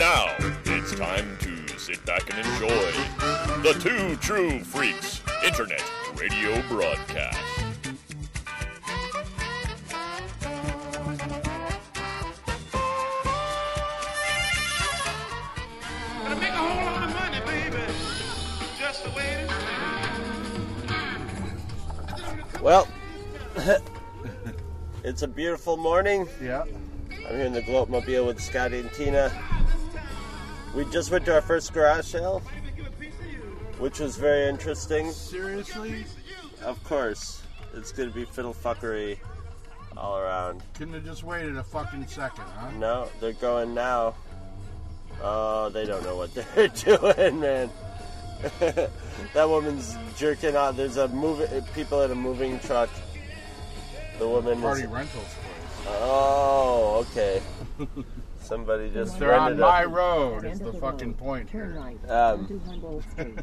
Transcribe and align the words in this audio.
now, 0.00 0.34
it's 0.64 0.94
time 0.94 1.36
to 1.40 1.78
sit 1.78 2.02
back 2.06 2.22
and 2.30 2.38
enjoy 2.38 2.90
the 3.62 3.78
Two 3.78 4.16
True 4.16 4.64
Freaks 4.64 5.20
Internet 5.44 5.84
Radio 6.14 6.62
Broadcast. 6.68 7.38
Gonna 16.22 16.36
make 16.36 16.48
a 16.48 16.56
whole 16.56 16.82
lot 16.86 17.02
of 17.02 17.14
money, 17.14 17.40
baby. 17.44 17.84
Just 18.78 19.04
the 19.04 19.10
way 19.10 19.26
it 19.26 19.50
is. 22.54 22.60
Well, 22.62 22.88
it's 25.04 25.20
a 25.20 25.28
beautiful 25.28 25.76
morning. 25.76 26.26
Yeah. 26.42 26.64
I'm 27.28 27.36
here 27.36 27.44
in 27.44 27.52
the 27.52 27.60
Gloatmobile 27.60 28.26
with 28.26 28.40
Scotty 28.40 28.78
and 28.78 28.90
Tina. 28.94 29.30
We 30.74 30.84
just 30.86 31.10
went 31.10 31.24
to 31.26 31.34
our 31.34 31.40
first 31.40 31.72
garage 31.72 32.06
sale, 32.06 32.40
which 33.78 33.98
was 33.98 34.16
very 34.16 34.48
interesting. 34.48 35.10
Seriously? 35.10 36.04
Of 36.62 36.82
course, 36.84 37.42
it's 37.74 37.90
going 37.92 38.08
to 38.08 38.14
be 38.14 38.24
fiddle 38.24 38.54
fuckery 38.54 39.18
all 39.96 40.18
around. 40.18 40.62
Couldn't 40.74 40.94
have 40.94 41.04
just 41.04 41.24
waited 41.24 41.56
a 41.56 41.64
fucking 41.64 42.06
second, 42.06 42.44
huh? 42.56 42.70
No, 42.78 43.08
they're 43.20 43.32
going 43.32 43.74
now. 43.74 44.14
Oh, 45.22 45.68
they 45.70 45.84
don't 45.86 46.04
know 46.04 46.16
what 46.16 46.32
they're 46.54 46.68
doing, 46.68 47.40
man. 47.40 47.70
that 48.60 49.48
woman's 49.48 49.96
jerking 50.16 50.56
off. 50.56 50.76
There's 50.76 50.96
a 50.96 51.08
moving 51.08 51.62
people 51.74 52.02
in 52.02 52.10
a 52.10 52.14
moving 52.14 52.58
truck. 52.60 52.88
The 54.18 54.28
woman 54.28 54.60
Party 54.60 54.82
is. 54.82 54.88
rentals 54.88 55.24
place. 55.24 55.86
Oh, 55.88 57.06
okay. 57.10 57.42
Somebody 58.50 58.90
just 58.90 59.16
They're 59.20 59.38
on 59.38 59.56
my 59.60 59.82
a, 59.82 59.88
road. 59.88 60.44
Is 60.44 60.58
the 60.58 60.72
fucking 60.72 61.14
point 61.14 61.48
here. 61.48 61.78
Um, 62.08 62.40
onto 62.40 62.60
Humboldt 62.64 63.04
Street. 63.12 63.38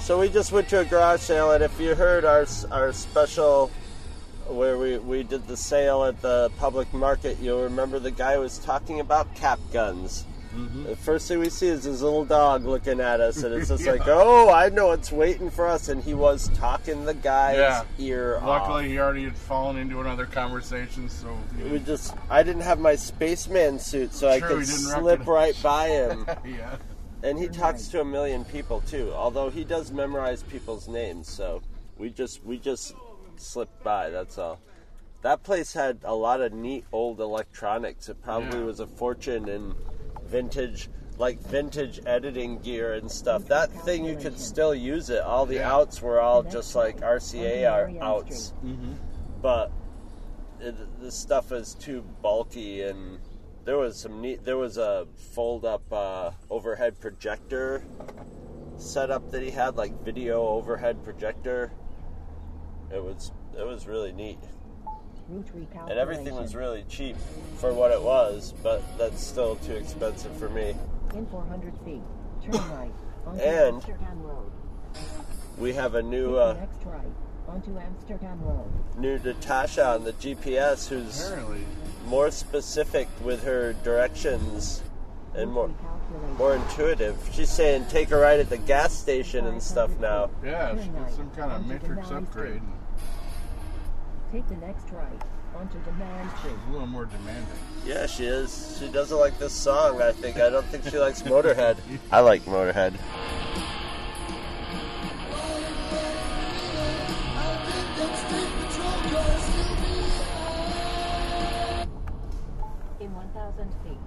So 0.00 0.18
we 0.18 0.30
just 0.30 0.50
went 0.50 0.70
to 0.70 0.80
a 0.80 0.84
garage 0.86 1.20
sale, 1.20 1.50
and 1.52 1.62
if 1.62 1.78
you 1.78 1.94
heard 1.94 2.24
our 2.24 2.46
our 2.70 2.94
special 2.94 3.70
where 4.48 4.78
we, 4.78 4.96
we 4.96 5.24
did 5.24 5.46
the 5.46 5.58
sale 5.58 6.04
at 6.04 6.22
the 6.22 6.50
public 6.56 6.90
market, 6.94 7.38
you'll 7.38 7.64
remember 7.64 7.98
the 7.98 8.10
guy 8.10 8.38
was 8.38 8.58
talking 8.58 9.00
about 9.00 9.34
cap 9.34 9.58
guns. 9.72 10.24
Mm-hmm. 10.54 10.84
The 10.84 10.96
first 10.96 11.28
thing 11.28 11.38
we 11.38 11.48
see 11.50 11.66
is 11.68 11.84
his 11.84 12.02
little 12.02 12.24
dog 12.24 12.64
looking 12.64 13.00
at 13.00 13.20
us, 13.20 13.42
and 13.42 13.54
it's 13.54 13.68
just 13.68 13.84
Yeah. 13.84 13.92
like, 13.92 14.06
oh, 14.06 14.50
I 14.50 14.68
know 14.70 14.92
it's 14.92 15.12
waiting 15.12 15.50
for 15.50 15.66
us. 15.66 15.88
And 15.88 16.02
he 16.02 16.14
was 16.14 16.48
talking 16.50 17.04
the 17.04 17.14
guy's 17.14 17.56
Yeah. 17.56 17.84
ear 17.98 18.40
Luckily, 18.44 18.84
off. 18.84 18.90
he 18.90 18.98
already 18.98 19.24
had 19.24 19.36
fallen 19.36 19.76
into 19.76 20.00
another 20.00 20.26
conversation, 20.26 21.08
so. 21.08 21.36
We 21.70 21.78
just, 21.80 22.14
I 22.30 22.42
didn't 22.42 22.62
have 22.62 22.78
my 22.78 22.96
spaceman 22.96 23.78
suit, 23.78 24.12
so 24.14 24.28
I 24.28 24.40
could 24.40 24.66
slip 24.66 25.20
recognize- 25.20 25.26
right 25.26 25.62
by 25.62 25.88
him. 25.88 26.26
yeah. 26.46 26.76
And 27.22 27.38
he 27.38 27.48
talks 27.48 27.88
to 27.88 28.00
a 28.00 28.04
million 28.04 28.44
people 28.44 28.82
too. 28.82 29.10
Although 29.14 29.50
he 29.50 29.64
does 29.64 29.90
memorize 29.90 30.42
people's 30.44 30.86
names, 30.86 31.28
so 31.28 31.62
we 31.98 32.10
just 32.10 32.44
we 32.44 32.58
just 32.58 32.94
slipped 33.36 33.82
by. 33.82 34.10
That's 34.10 34.38
all. 34.38 34.60
That 35.22 35.42
place 35.42 35.72
had 35.72 35.98
a 36.04 36.14
lot 36.14 36.40
of 36.42 36.52
neat 36.52 36.84
old 36.92 37.18
electronics. 37.20 38.08
It 38.10 38.22
probably 38.22 38.60
Yeah. 38.60 38.66
was 38.66 38.80
a 38.80 38.86
fortune 38.86 39.48
in 39.48 39.74
vintage, 40.26 40.88
like 41.18 41.38
vintage 41.40 42.00
editing 42.06 42.58
gear 42.58 42.94
and 42.94 43.10
stuff. 43.10 43.46
That 43.46 43.70
thing 43.84 44.04
you 44.04 44.16
could 44.16 44.38
still 44.38 44.74
use 44.74 45.10
it. 45.10 45.20
All 45.22 45.46
the 45.46 45.56
Yeah. 45.56 45.72
outs 45.74 46.02
were 46.02 46.20
all 46.20 46.42
just 46.42 46.74
like 46.74 47.00
RCA 47.00 47.70
are 47.70 47.90
outs, 48.02 48.52
Mm-hmm. 48.64 48.92
but 49.40 49.70
it, 50.60 51.00
the 51.00 51.10
stuff 51.10 51.52
is 51.52 51.74
too 51.74 52.02
bulky 52.22 52.82
and 52.82 53.18
there 53.64 53.76
was 53.76 53.98
some 53.98 54.20
neat 54.22 54.44
there 54.44 54.56
was 54.56 54.78
a 54.78 55.06
fold 55.34 55.64
up 55.66 55.82
uh, 55.92 56.30
overhead 56.50 56.98
projector 57.00 57.84
setup 58.78 59.30
that 59.32 59.42
he 59.42 59.50
had 59.50 59.76
like 59.76 59.92
video 60.02 60.46
overhead 60.46 61.02
projector 61.04 61.70
it 62.94 63.02
was 63.02 63.32
it 63.58 63.66
was 63.66 63.86
really 63.86 64.12
neat 64.12 64.38
Route 64.38 64.48
recalculation. 64.48 64.55
And 65.28 65.98
everything 65.98 66.34
was 66.34 66.54
really 66.54 66.84
cheap 66.88 67.16
for 67.58 67.72
what 67.72 67.90
it 67.90 68.00
was 68.00 68.54
but 68.62 68.82
that's 68.98 69.22
still 69.24 69.56
too 69.56 69.74
expensive 69.74 70.34
for 70.36 70.48
me 70.48 70.74
In 71.14 71.26
400 71.26 71.72
feet, 71.84 72.00
turn 72.44 72.52
right 72.72 72.92
onto 73.26 73.42
And- 73.42 73.74
Amsterdam 73.76 74.22
Road. 74.22 74.50
we 75.58 75.72
have 75.72 75.94
a 75.94 76.02
new 76.02 76.32
the 76.32 76.40
uh, 76.40 76.52
next 76.54 76.84
right 76.84 77.06
onto 77.48 77.78
Amsterdam 77.78 78.40
Road. 78.42 78.70
new 78.98 79.18
Natasha 79.18 79.86
on 79.94 80.04
the 80.04 80.12
GPS 80.14 80.88
who's 80.88 81.26
Apparently. 81.26 81.60
more 82.06 82.30
specific 82.30 83.08
with 83.24 83.42
her 83.44 83.72
directions 83.84 84.82
and 85.34 85.50
more 85.52 85.70
more 86.38 86.54
intuitive. 86.54 87.16
She's 87.32 87.50
saying 87.50 87.86
take 87.90 88.10
a 88.10 88.16
ride 88.16 88.40
at 88.40 88.48
the 88.48 88.56
gas 88.56 88.96
station 88.96 89.46
and 89.46 89.62
stuff 89.62 89.90
now. 89.98 90.30
Yeah, 90.42 90.70
she 90.82 90.88
did 90.88 91.10
some 91.14 91.30
kind 91.32 91.52
of 91.52 91.66
matrix 91.66 92.10
upgrade. 92.10 92.62
Street. 94.42 94.48
Take 94.48 94.60
the 94.60 94.66
next 94.66 94.90
right 94.90 95.22
onto 95.54 95.78
Demand 95.84 96.30
Street. 96.38 96.54
A 96.68 96.72
little 96.72 96.86
more 96.86 97.06
demanding. 97.06 97.46
Yeah, 97.84 98.06
she 98.06 98.26
is. 98.26 98.76
She 98.78 98.88
doesn't 98.88 99.18
like 99.18 99.38
this 99.38 99.52
song, 99.52 100.02
I 100.02 100.12
think. 100.12 100.36
I 100.38 100.50
don't 100.50 100.66
think 100.66 100.84
she 100.84 100.98
likes 100.98 101.22
Motorhead. 101.22 101.78
I 102.12 102.20
like 102.20 102.44
Motorhead. 102.44 102.94
In 113.00 113.14
1,000 113.14 113.72
feet, 113.84 113.98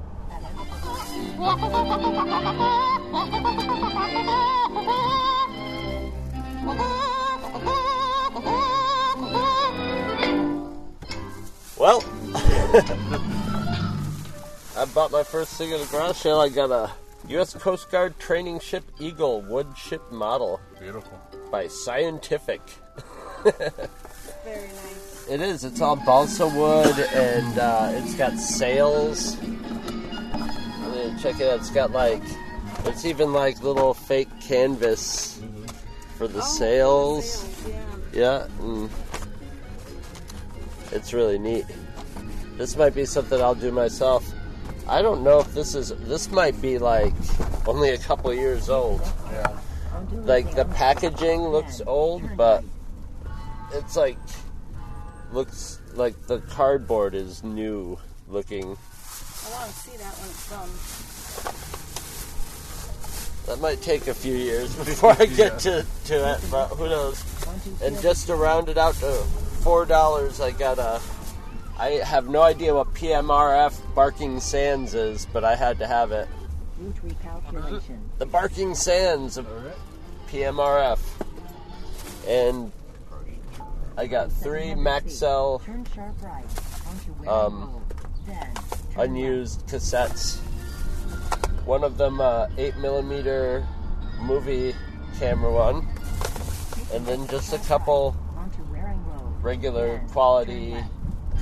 at 6.72 6.95
Well, 11.79 12.03
I 14.75 14.85
bought 14.94 15.12
my 15.12 15.23
first 15.23 15.53
thing 15.56 15.72
at 15.73 15.79
a 15.81 15.90
garage 15.90 16.17
sale. 16.17 16.40
I 16.41 16.50
got 16.50 16.72
a 16.72 16.91
U.S. 17.29 17.53
Coast 17.53 17.90
Guard 17.90 18.19
training 18.19 18.59
ship 18.59 18.84
Eagle 19.00 19.41
wood 19.41 19.67
ship 19.78 20.01
model 20.12 20.59
Beautiful. 20.79 21.19
by 21.51 21.68
Scientific. 21.68 22.62
Very 23.44 24.68
nice. 24.68 25.06
It 25.29 25.41
is. 25.41 25.63
It's 25.63 25.79
all 25.79 25.95
balsa 25.95 26.47
wood 26.47 27.00
and 27.13 27.59
uh, 27.59 27.91
it's 27.94 28.16
got 28.16 28.34
sails. 28.39 29.38
Uh, 29.39 31.16
Check 31.22 31.39
it 31.39 31.47
out. 31.47 31.59
It's 31.59 31.69
got 31.69 31.91
like, 31.91 32.23
it's 32.85 33.06
even 33.06 33.31
like 33.31 33.62
little 33.62 33.94
fake 33.94 34.28
canvas 34.41 35.39
for 36.18 36.28
the 36.28 36.41
sails. 36.41 37.29
Sales, 37.31 37.66
yeah. 38.12 38.47
Yeah, 38.47 38.47
and 38.59 38.89
it's 40.91 41.13
really 41.13 41.39
neat. 41.39 41.66
This 42.57 42.75
might 42.75 42.94
be 42.94 43.05
something 43.05 43.41
I'll 43.41 43.55
do 43.55 43.72
myself. 43.72 44.31
I 44.88 45.01
don't 45.01 45.23
know 45.23 45.39
if 45.39 45.53
this 45.53 45.75
is. 45.75 45.89
This 45.89 46.31
might 46.31 46.59
be 46.61 46.77
like 46.77 47.13
only 47.67 47.91
a 47.91 47.97
couple 47.97 48.33
years 48.33 48.69
old. 48.69 49.01
Yeah. 49.31 49.57
Like 50.11 50.55
the 50.55 50.66
packaging 50.66 51.41
looks 51.41 51.81
old, 51.85 52.23
but 52.35 52.63
it's 53.73 53.95
like 53.95 54.17
looks 55.31 55.79
like 55.94 56.19
the 56.27 56.39
cardboard 56.39 57.13
is 57.13 57.44
new 57.44 58.00
looking. 58.27 58.63
I 58.66 59.51
want 59.51 59.69
to 59.69 59.75
see 59.75 59.97
that 59.97 60.13
when 60.17 60.29
it's 60.29 60.50
done. 60.50 60.69
That 63.47 63.61
might 63.61 63.81
take 63.81 64.07
a 64.07 64.13
few 64.13 64.35
years 64.35 64.75
before 64.85 65.16
I 65.19 65.25
get 65.25 65.59
to, 65.59 65.85
to 66.06 66.33
it, 66.33 66.41
but 66.51 66.67
who 66.67 66.89
knows? 66.89 67.23
And 67.81 68.00
just 68.01 68.27
to 68.27 68.35
round 68.35 68.69
it 68.69 68.77
out 68.77 68.95
to 68.95 69.23
four 69.59 69.86
dollars, 69.86 70.42
I 70.42 70.52
got 70.52 70.80
a. 70.80 71.02
I 71.78 71.92
have 72.03 72.28
no 72.28 72.42
idea 72.42 72.74
what 72.75 72.94
PMRF 72.94 73.95
Barking 73.95 74.39
Sands 74.39 74.94
is, 74.94 75.25
but 75.31 75.44
I 75.44 75.56
had 75.56 75.80
to 75.80 75.88
have 75.88 76.12
it. 76.12 76.28
route 76.78 76.95
recalculation. 77.06 78.00
The 78.18 78.25
Barking 78.25 78.75
Sands 78.75 79.38
of 79.38 79.48
PMRF, 80.28 81.00
and 82.28 82.72
I 83.98 84.07
got 84.07 84.31
three 84.31 84.72
Maxell 84.72 85.63
Turn 85.63 85.86
sharp 85.94 86.16
right 86.22 86.44
onto 86.88 87.12
Waring 87.13 87.30
um, 87.30 87.62
Road. 87.62 87.81
Then 88.25 88.54
turn 88.94 89.10
unused 89.10 89.68
cassettes. 89.68 90.39
One 91.66 91.83
of 91.83 91.98
them, 91.98 92.19
uh, 92.22 92.48
eight 92.57 92.78
millimeter 92.78 93.66
movie 94.22 94.75
camera 95.19 95.51
one, 95.51 95.88
and 96.94 97.06
then 97.06 97.28
just 97.28 97.54
a 97.54 97.57
couple 97.68 98.07
onto 98.10 98.18
Waring 98.18 98.18
Road. 98.18 98.29
Regular 99.41 99.97
Then 99.97 100.09
quality 100.09 100.75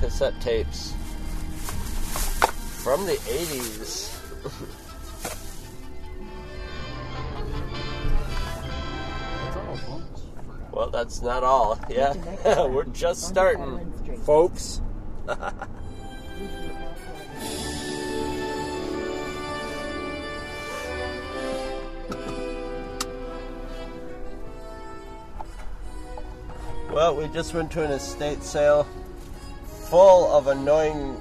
cassette 0.00 0.40
tapes 0.40 0.92
from 2.82 3.04
the 3.06 3.14
80s. 3.14 4.14
That's 9.42 9.56
all, 9.56 9.76
folks. 9.76 10.22
Well, 10.72 10.90
that's 10.90 11.22
not 11.22 11.42
all. 11.42 11.78
Yeah, 11.88 12.14
we're 12.66 12.84
just 12.84 13.24
starting, 13.26 13.92
folks. 14.24 14.80
Well, 26.90 27.14
we 27.16 27.28
just 27.28 27.54
went 27.54 27.70
to 27.72 27.84
an 27.84 27.90
estate 27.90 28.42
sale 28.42 28.86
full 29.88 30.30
of 30.34 30.46
annoying, 30.46 31.20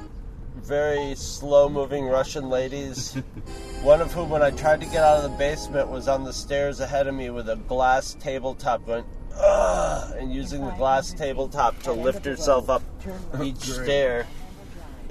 very 0.55 1.13
slow 1.15 1.69
moving 1.69 2.05
Russian 2.05 2.49
ladies. 2.49 3.13
One 3.83 4.01
of 4.01 4.11
whom, 4.11 4.29
when 4.29 4.41
I 4.41 4.51
tried 4.51 4.79
to 4.81 4.87
get 4.87 5.03
out 5.03 5.23
of 5.23 5.31
the 5.31 5.37
basement, 5.37 5.89
was 5.89 6.07
on 6.07 6.23
the 6.23 6.33
stairs 6.33 6.79
ahead 6.79 7.07
of 7.07 7.15
me 7.15 7.29
with 7.29 7.49
a 7.49 7.57
glass 7.57 8.15
tabletop 8.19 8.85
going, 8.85 9.05
ugh, 9.35 10.15
and 10.17 10.33
using 10.33 10.65
the 10.65 10.71
glass 10.71 11.13
tabletop 11.13 11.79
to 11.83 11.91
lift 11.91 12.25
herself 12.25 12.69
up 12.69 12.81
each 13.41 13.65
Great. 13.65 13.83
stair. 13.83 14.27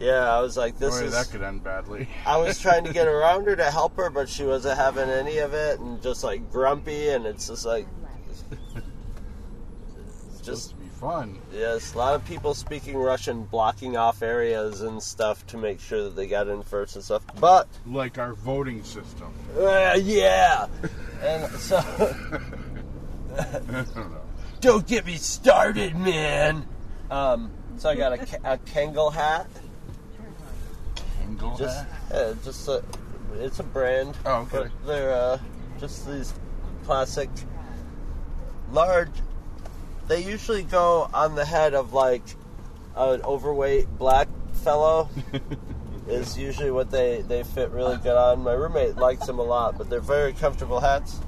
Yeah, 0.00 0.31
I 0.31 0.41
was 0.41 0.56
like, 0.56 0.79
this 0.79 0.99
Boy, 0.99 1.06
is. 1.06 1.12
that 1.12 1.31
could 1.31 1.43
end 1.43 1.64
badly. 1.64 2.08
I 2.26 2.37
was 2.38 2.58
trying 2.61 2.85
to 2.85 2.93
get 2.93 3.06
around 3.08 3.47
her 3.47 3.56
to 3.56 3.70
help 3.70 3.97
her, 3.97 4.11
but 4.11 4.29
she 4.29 4.44
wasn't 4.44 4.79
having 4.79 5.08
any 5.08 5.38
of 5.38 5.55
it, 5.55 5.79
and 5.81 6.03
just 6.03 6.25
like 6.25 6.50
grumpy, 6.50 7.11
and 7.11 7.25
it's 7.25 7.47
just 7.47 7.64
like, 7.64 7.87
Just 10.46 10.70
to 10.70 10.76
be 10.76 10.87
fun. 10.87 11.38
yes, 11.52 11.94
a 11.94 11.98
lot 11.98 12.14
of 12.14 12.25
people 12.25 12.54
speaking 12.54 12.96
Russian, 12.96 13.44
blocking 13.44 13.96
off 13.96 14.22
areas 14.22 14.81
and 14.81 15.02
stuff 15.02 15.46
to 15.48 15.58
make 15.58 15.81
sure 15.81 16.04
that 16.04 16.16
they 16.16 16.26
got 16.26 16.48
in 16.48 16.62
first 16.62 16.94
and 16.96 17.04
stuff. 17.04 17.22
But 17.38 17.69
Like 17.87 18.19
our 18.19 18.32
voting 18.34 18.82
system. 18.84 19.32
uh, 19.58 19.98
yeah, 20.02 20.66
and 21.22 21.50
so 21.54 21.81
don't 23.66 24.06
don't 24.60 24.87
get 24.87 25.04
me 25.06 25.16
started, 25.16 25.96
man. 25.96 26.66
Um, 27.10 27.50
so 27.76 27.90
I 27.90 27.94
got 27.94 28.12
a, 28.12 28.22
a 28.52 28.58
Kangol 28.58 29.12
hat, 29.12 29.46
Angle 31.22 31.56
just 31.56 31.84
hat? 32.10 32.37
just 32.44 32.69
a, 32.69 32.82
it's 33.38 33.58
a 33.60 33.62
brand. 33.64 34.16
Oh, 34.25 34.43
okay. 34.43 34.50
But 34.58 34.87
they're 34.87 35.12
uh, 35.12 35.38
just 35.78 36.06
these 36.08 36.32
plastic 36.84 37.28
large. 38.72 39.10
They 40.08 40.23
usually 40.23 40.62
go 40.62 41.08
on 41.12 41.35
the 41.35 41.44
head 41.44 41.75
of 41.75 41.93
like 41.93 42.23
an 42.97 43.23
overweight 43.23 43.99
black 43.99 44.29
fellow. 44.53 45.08
is 46.08 46.38
usually 46.38 46.70
what 46.70 46.91
they 46.91 47.23
they 47.23 47.43
fit 47.43 47.70
really 47.70 47.97
good 47.99 48.17
on. 48.17 48.43
My 48.43 48.53
roommate 48.53 48.97
likes 48.97 49.26
them 49.26 49.38
a 49.38 49.43
lot, 49.43 49.76
but 49.76 49.91
they're 49.91 50.00
very 50.00 50.32
comfortable 50.32 50.81
hats. 50.81 51.20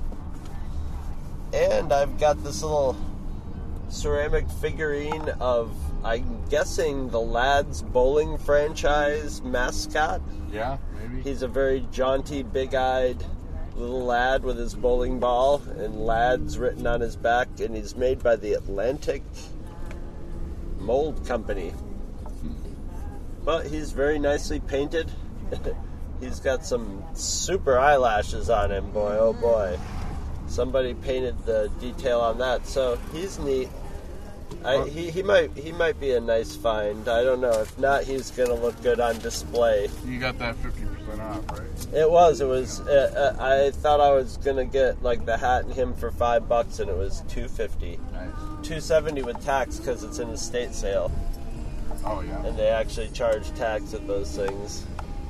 And 1.53 1.93
I've 1.93 2.19
got 2.19 2.43
this 2.45 2.63
little 2.63 2.97
ceramic 3.89 4.49
figurine 4.61 5.29
of 5.41 5.75
I'm 6.05 6.45
guessing 6.49 7.11
the 7.11 7.21
Lads 7.21 7.83
bowling 7.83 8.39
franchise 8.39 9.43
mascot. 9.43 10.21
Yeah, 10.53 10.79
maybe. 10.95 11.23
He's 11.23 11.43
a 11.43 11.49
very 11.49 11.87
jaunty, 11.91 12.43
big 12.43 12.75
eyed 12.75 13.25
little 13.79 14.05
lad 14.05 14.43
with 14.43 14.59
his 14.59 14.75
bowling 14.75 15.21
ball 15.21 15.63
and 15.79 16.05
lads 16.05 16.59
written 16.59 16.87
on 16.87 17.01
his 17.01 17.17
back, 17.17 17.49
and 17.61 17.75
he's 17.75 17.97
made 17.97 18.23
by 18.23 18.37
the 18.37 18.55
Atlantic 18.55 19.23
Mold 20.79 21.25
Company. 21.27 21.73
But 23.45 23.67
he's 23.67 23.93
very 23.93 24.19
nicely 24.19 24.61
painted. 24.61 25.11
he's 26.21 26.41
got 26.41 26.65
some 26.67 27.05
super 27.15 27.79
eyelashes 27.79 28.51
on 28.51 28.71
him, 28.71 28.91
boy, 28.91 29.17
oh 29.19 29.33
boy. 29.33 29.79
Somebody 30.49 30.95
painted 30.95 31.39
the 31.45 31.71
detail 31.79 32.21
on 32.21 32.39
that, 32.39 32.67
so 32.67 32.99
he's 33.13 33.39
neat. 33.39 33.69
I, 34.65 34.89
he, 34.89 35.11
he 35.11 35.23
might 35.23 35.57
he 35.57 35.73
might 35.73 36.01
be 36.01 36.13
a 36.13 36.21
nice 36.21 36.57
find. 36.57 37.07
I 37.07 37.23
don't 37.23 37.41
know. 37.41 37.61
If 37.61 37.79
not, 37.79 38.05
he's 38.05 38.31
gonna 38.31 38.55
look 38.55 38.81
good 38.83 38.99
on 38.99 39.19
display. 39.19 39.89
You 40.07 40.19
got 40.19 40.39
that 40.39 40.57
50% 41.17 41.21
off, 41.21 41.59
right? 41.59 41.95
It 41.95 42.11
was. 42.11 42.41
It 42.41 42.47
was. 42.47 42.81
Uh, 42.81 43.35
uh, 43.39 43.43
I 43.43 43.71
thought 43.71 44.01
I 44.01 44.13
was 44.13 44.37
gonna 44.39 44.65
get 44.65 45.03
like 45.03 45.25
the 45.27 45.37
hat 45.37 45.65
and 45.65 45.73
him 45.75 45.95
for 45.95 46.11
five 46.11 46.49
bucks, 46.49 46.79
and 46.79 46.91
it 46.91 46.97
was 46.97 47.23
two 47.29 47.49
fifty. 47.49 47.99
Nice. 48.13 48.67
Two 48.67 48.81
seventy 48.81 49.23
with 49.23 49.43
tax 49.45 49.79
because 49.79 50.03
it's 50.05 50.19
an 50.19 50.29
estate 50.31 50.75
sale, 50.75 51.11
Oh, 52.05 52.21
yeah. 52.21 52.45
and 52.45 52.59
they 52.59 52.69
actually 52.69 53.09
charge 53.09 53.49
tax 53.55 53.95
at 53.95 54.07
those 54.07 54.35
things. 54.37 54.85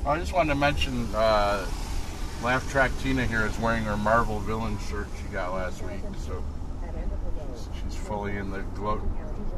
I 0.07 0.19
just 0.19 0.33
wanted 0.33 0.55
to 0.55 0.59
mention 0.59 1.09
uh, 1.15 1.67
Laugh 2.43 2.69
Track 2.71 2.91
Tina 3.03 3.27
here 3.27 3.45
is 3.45 3.59
wearing 3.59 3.85
her 3.85 3.97
Marvel 3.97 4.39
villain 4.41 4.79
shirt 4.91 5.07
she 5.17 5.33
got 5.33 5.53
last 5.53 5.83
week, 5.83 6.01
so 6.27 6.43
fully 8.09 8.37
in 8.39 8.51
the 8.51 8.61
gloat, 8.75 9.01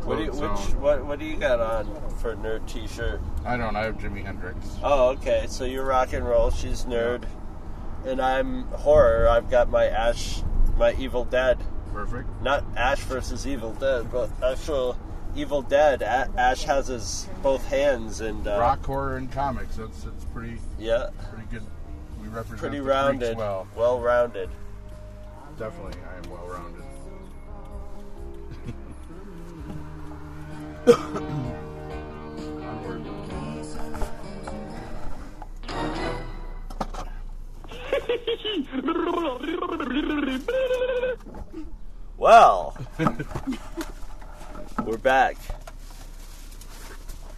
What 0.05 0.19
do 0.19 0.25
you 0.25 0.33
zone. 0.35 0.51
which, 0.57 0.75
what 0.75 1.05
What 1.07 1.19
do 1.21 1.25
you 1.25 1.37
got 1.37 1.61
on 1.61 1.87
for 2.19 2.35
nerd 2.37 2.67
T-shirt? 2.69 3.21
I 3.47 3.57
don't. 3.57 3.77
I 3.77 3.85
have 3.85 3.97
Jimi 3.99 4.25
Hendrix. 4.25 4.59
Oh, 4.83 5.11
okay. 5.11 5.47
So 5.49 5.65
you're 5.65 5.85
rock 5.85 6.13
and 6.13 6.27
roll. 6.29 6.51
She's 6.51 6.85
nerd, 6.85 7.23
and 8.05 8.21
I'm 8.21 8.65
horror. 8.65 9.29
I've 9.29 9.49
got 9.51 9.71
my 9.71 9.87
Ash, 9.87 10.43
my 10.77 10.93
Evil 10.95 11.25
Dead. 11.25 11.59
Perfect. 11.93 12.29
Not 12.43 12.65
Ash 12.77 13.01
versus 13.05 13.47
Evil 13.47 13.73
Dead, 13.75 14.11
but 14.13 14.31
actual 14.43 14.97
Evil 15.37 15.63
Dead. 15.63 16.03
A- 16.03 16.29
Ash 16.37 16.65
has 16.65 16.89
his 16.89 17.29
both 17.43 17.65
hands 17.69 18.21
and 18.21 18.47
uh, 18.47 18.59
Rock 18.59 18.85
horror 18.85 19.17
and 19.17 19.31
comics. 19.31 19.77
That's 19.77 20.05
it's 20.05 20.25
pretty 20.27 20.59
Yeah, 20.79 21.11
pretty 21.33 21.47
good. 21.51 21.63
We 22.21 22.29
represent 22.29 22.59
pretty 22.61 22.79
the 22.79 22.83
rounded, 22.85 23.37
well. 23.37 23.67
well 23.77 24.01
rounded. 24.01 24.51
Definitely, 25.59 26.01
I 26.13 26.17
am 26.25 26.31
well 26.31 26.47
rounded. 26.47 26.80
Well, 42.17 42.77
we're 44.85 44.99
back. 44.99 45.37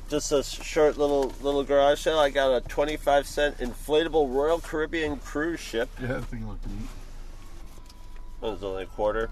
Just 0.09 0.33
a 0.33 0.43
short 0.43 0.99
little 0.99 1.33
little 1.41 1.63
garage 1.63 2.01
sale. 2.01 2.19
I 2.19 2.31
got 2.31 2.51
a 2.55 2.61
twenty-five 2.67 3.27
cent 3.27 3.59
inflatable 3.59 4.35
Royal 4.35 4.59
Caribbean 4.61 5.19
cruise 5.19 5.61
ship. 5.61 5.89
Yeah, 6.01 6.09
that 6.09 6.25
thing 6.25 6.49
looked 6.49 6.67
neat. 6.67 6.89
It 8.43 8.47
was 8.47 8.65
only 8.65 8.83
a 8.83 8.87
quarter. 8.87 9.31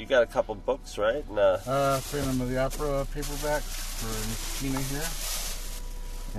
You 0.00 0.06
got 0.06 0.22
a 0.22 0.26
couple 0.26 0.54
books, 0.54 0.96
right? 0.96 1.22
And, 1.28 1.38
uh, 1.38 1.58
Uh, 1.66 2.00
Phantom 2.00 2.40
of 2.40 2.48
the 2.48 2.56
Opera 2.58 3.06
paperback 3.12 3.60
for 3.60 4.58
Tina 4.58 4.80
here. 4.80 5.04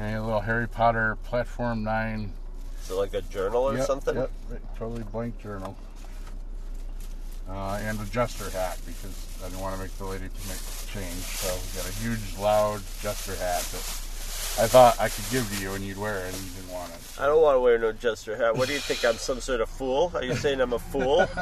And 0.03 0.17
a 0.17 0.23
little 0.23 0.39
Harry 0.41 0.67
Potter 0.67 1.15
Platform 1.25 1.83
9. 1.83 2.33
is 2.83 2.89
it 2.89 2.95
like 2.95 3.13
a 3.13 3.21
journal 3.21 3.61
or 3.69 3.77
Yep, 3.77 3.85
something? 3.85 4.15
Yep, 4.15 4.31
totally 4.79 5.03
blank 5.03 5.39
journal. 5.39 5.75
Uh, 7.47 7.77
and 7.83 8.01
a 8.01 8.05
jester 8.05 8.49
hat 8.49 8.79
because 8.87 9.13
I 9.43 9.49
didn't 9.49 9.59
want 9.61 9.75
to 9.75 9.81
make 9.81 9.95
the 9.99 10.05
lady 10.05 10.27
to 10.27 10.47
make 10.47 10.57
change. 10.91 11.21
So 11.21 11.53
we 11.53 11.77
got 11.79 11.87
a 11.87 11.93
huge, 12.01 12.37
loud 12.39 12.81
jester 13.03 13.35
hat 13.35 13.61
that 13.61 14.63
I 14.63 14.67
thought 14.67 14.99
I 14.99 15.07
could 15.09 15.25
give 15.29 15.47
to 15.55 15.61
you 15.61 15.73
and 15.73 15.85
you'd 15.85 15.99
wear 15.99 16.25
it 16.25 16.33
and 16.33 16.43
you 16.43 16.49
didn't 16.49 16.71
want 16.71 16.91
it. 16.93 16.99
I 17.19 17.27
don't 17.27 17.43
want 17.43 17.57
to 17.57 17.59
wear 17.59 17.77
no 17.77 17.91
jester 17.91 18.35
hat. 18.37 18.55
What 18.57 18.67
do 18.69 18.73
you 18.73 18.79
think? 18.79 19.05
I'm 19.05 19.17
some 19.19 19.39
sort 19.39 19.61
of 19.61 19.69
fool? 19.69 20.11
Are 20.15 20.23
you 20.23 20.33
saying 20.35 20.59
I'm 20.61 20.73
a 20.73 20.79
fool? 20.79 21.27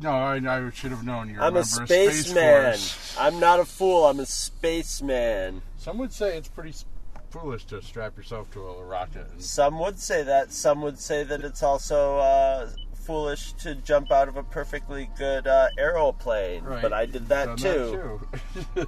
No, 0.00 0.10
I, 0.10 0.36
I 0.36 0.70
should 0.70 0.90
have 0.90 1.04
known. 1.04 1.28
You 1.28 1.36
I'm 1.36 1.56
a 1.56 1.60
remember 1.62 1.62
Space 1.86 2.26
spaceman. 2.26 2.78
I'm 3.18 3.40
not 3.40 3.60
a 3.60 3.64
fool. 3.64 4.04
I'm 4.06 4.20
a 4.20 4.26
spaceman. 4.26 5.62
Some 5.76 5.98
would 5.98 6.12
say 6.12 6.36
it's 6.36 6.48
pretty 6.48 6.74
foolish 7.30 7.64
to 7.66 7.80
strap 7.82 8.16
yourself 8.16 8.50
to 8.52 8.60
a 8.60 8.84
rocket. 8.84 9.26
Some 9.42 9.78
would 9.78 9.98
say 9.98 10.22
that. 10.22 10.52
Some 10.52 10.82
would 10.82 10.98
say 10.98 11.24
that 11.24 11.42
it's 11.42 11.62
also 11.62 12.18
uh, 12.18 12.70
foolish 12.94 13.52
to 13.54 13.74
jump 13.74 14.10
out 14.12 14.28
of 14.28 14.36
a 14.36 14.42
perfectly 14.42 15.10
good 15.16 15.46
uh, 15.46 15.68
aeroplane. 15.78 16.64
right, 16.64 16.82
But 16.82 16.92
I 16.92 17.06
did 17.06 17.28
that 17.28 17.56
done 17.56 17.56
too. 17.56 18.20
too. 18.74 18.86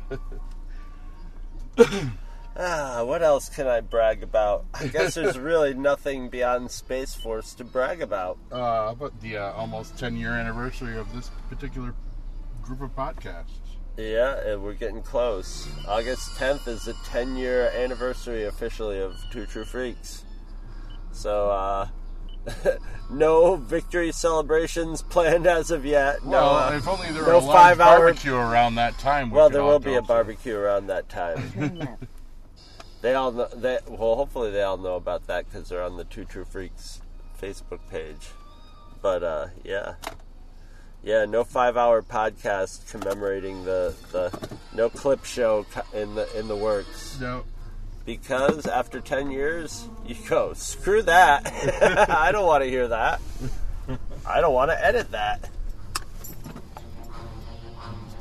Ah, 2.57 3.03
what 3.05 3.23
else 3.23 3.49
can 3.49 3.67
I 3.67 3.81
brag 3.81 4.23
about? 4.23 4.67
I 4.75 4.87
guess 4.87 5.15
there's 5.15 5.39
really 5.51 5.73
nothing 5.75 6.29
beyond 6.29 6.71
Space 6.71 7.15
Force 7.15 7.55
to 7.55 7.65
brag 7.65 8.03
about. 8.03 8.39
uh, 8.53 8.89
about 8.93 9.19
the 9.21 9.39
uh, 9.39 9.53
almost 9.53 9.99
10 9.99 10.17
year 10.17 10.33
anniversary 10.33 10.97
of 10.99 11.13
this 11.15 11.31
particular 11.49 11.95
group 12.63 12.83
of 12.83 12.95
podcasts. 12.95 13.47
Yeah, 13.97 14.37
and 14.47 14.63
we're 14.63 14.75
getting 14.75 15.03
close. 15.03 15.69
August 15.87 16.31
10th 16.39 16.67
is 16.69 16.85
the 16.85 16.95
10 17.07 17.37
year 17.37 17.71
anniversary 17.75 18.45
officially 18.45 19.01
of 19.01 19.15
Two 19.31 19.47
True 19.47 19.65
Freaks. 19.65 20.25
So, 21.13 21.51
uh, 21.51 21.89
no 23.11 23.57
victory 23.57 24.11
celebrations 24.13 25.03
planned 25.03 25.47
as 25.47 25.71
of 25.71 25.85
yet. 25.85 26.25
No, 26.25 26.31
well, 26.31 26.55
uh, 26.57 26.77
if 26.77 26.89
only 26.89 27.07
there 27.13 27.23
no 27.23 27.29
were 27.29 27.33
a 27.35 27.39
large 27.39 27.57
five-hour- 27.79 27.99
barbecue 27.99 28.35
around 28.35 28.75
that 28.77 28.99
time. 28.99 29.31
we 29.31 29.37
well, 29.37 29.49
there 29.51 29.63
will 29.63 29.79
be 29.79 29.95
a 29.95 30.03
barbecue 30.03 30.57
around 30.57 30.87
that 30.89 31.09
time. 31.09 31.99
They 33.03 33.15
all 33.15 33.33
know. 33.33 33.49
They, 33.49 33.79
well, 33.89 34.15
hopefully 34.15 34.51
they 34.53 34.63
all 34.63 34.79
know 34.79 34.95
about 34.95 35.27
that 35.27 35.45
because 35.51 35.69
they're 35.69 35.83
on 35.83 35.97
the 35.97 36.05
Two 36.05 36.25
True 36.25 36.45
Freaks 36.45 37.03
Facebook 37.41 37.81
page. 37.91 38.29
But 39.03 39.25
uh, 39.25 39.47
yeah, 39.65 39.95
yeah, 41.03 41.25
no 41.25 41.43
five-hour 41.43 42.03
podcast 42.03 42.89
commemorating 42.91 43.65
the 43.65 43.95
the 44.13 44.33
no 44.73 44.89
clip 44.89 45.25
show 45.25 45.67
in 45.93 46.15
the 46.15 46.39
in 46.39 46.47
the 46.47 46.55
works 46.57 47.19
No, 47.21 47.43
because 48.07 48.67
after 48.67 49.01
ten 49.01 49.33
years 49.33 49.89
you 50.07 50.15
go 50.29 50.53
screw 50.53 51.03
that. 51.03 51.43
I 52.09 52.31
don't 52.31 52.47
want 52.47 52.63
to 52.63 52.71
hear 52.71 52.87
that. 52.87 53.21
I 54.25 54.41
don't 54.41 54.55
want 54.55 54.71
to 54.71 54.85
edit 54.85 55.11
that. 55.11 55.51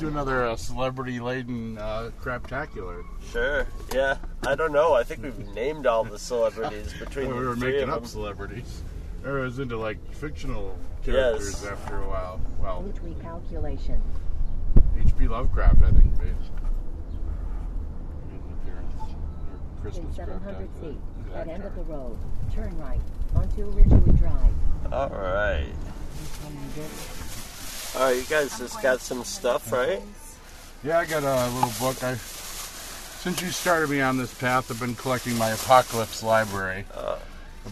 Do 0.01 0.07
another 0.07 0.45
uh, 0.47 0.55
celebrity 0.55 1.19
laden 1.19 1.77
uh, 1.77 2.09
craptacular. 2.19 3.03
Sure. 3.31 3.67
Yeah. 3.93 4.17
I 4.47 4.55
don't 4.55 4.71
know. 4.71 4.93
I 4.95 5.03
think 5.03 5.21
we've 5.21 5.37
named 5.53 5.85
all 5.85 6.03
the 6.03 6.17
celebrities 6.17 6.91
between 6.97 7.27
we 7.35 7.39
the 7.39 7.45
were 7.49 7.55
three 7.55 7.71
making 7.73 7.83
of 7.83 7.89
up 7.89 8.01
them. 8.01 8.09
celebrities. 8.09 8.81
I 9.23 9.29
was 9.29 9.59
into 9.59 9.77
like 9.77 9.99
fictional 10.15 10.75
characters 11.03 11.61
Yes. 11.63 11.71
after 11.71 12.01
a 12.01 12.07
while. 12.09 12.41
Well, 12.59 12.81
Route 12.81 12.95
recalculation. 13.05 13.99
H.P. 15.05 15.27
Lovecraft, 15.27 15.83
I 15.83 15.91
think, 15.91 16.17
made 16.19 16.29
an 16.29 16.37
appearance. 18.63 19.13
Or 19.83 19.89
In 19.89 20.13
700 20.13 20.67
feet, 20.81 20.97
at 21.35 21.47
end 21.47 21.63
of 21.63 21.75
the 21.75 21.83
road, 21.83 22.17
turn 22.51 22.75
right 22.79 22.99
onto 23.35 23.65
Ridgewood 23.65 24.17
Drive. 24.17 24.91
All 24.91 25.09
right. 25.09 25.67
All 27.95 28.03
right, 28.03 28.15
you 28.15 28.23
guys 28.23 28.57
just 28.57 28.81
got 28.81 29.01
some 29.01 29.23
stuff, 29.23 29.71
right? 29.71 30.01
Yeah, 30.83 30.99
I 30.99 31.05
got 31.05 31.23
a 31.23 31.53
little 31.53 31.71
book. 31.79 32.01
I 32.03 32.15
since 32.15 33.41
you 33.41 33.49
started 33.49 33.89
me 33.89 34.01
on 34.01 34.17
this 34.17 34.33
path, 34.33 34.71
I've 34.71 34.79
been 34.79 34.95
collecting 34.95 35.37
my 35.37 35.49
apocalypse 35.51 36.23
library. 36.23 36.85
Uh. 36.93 37.17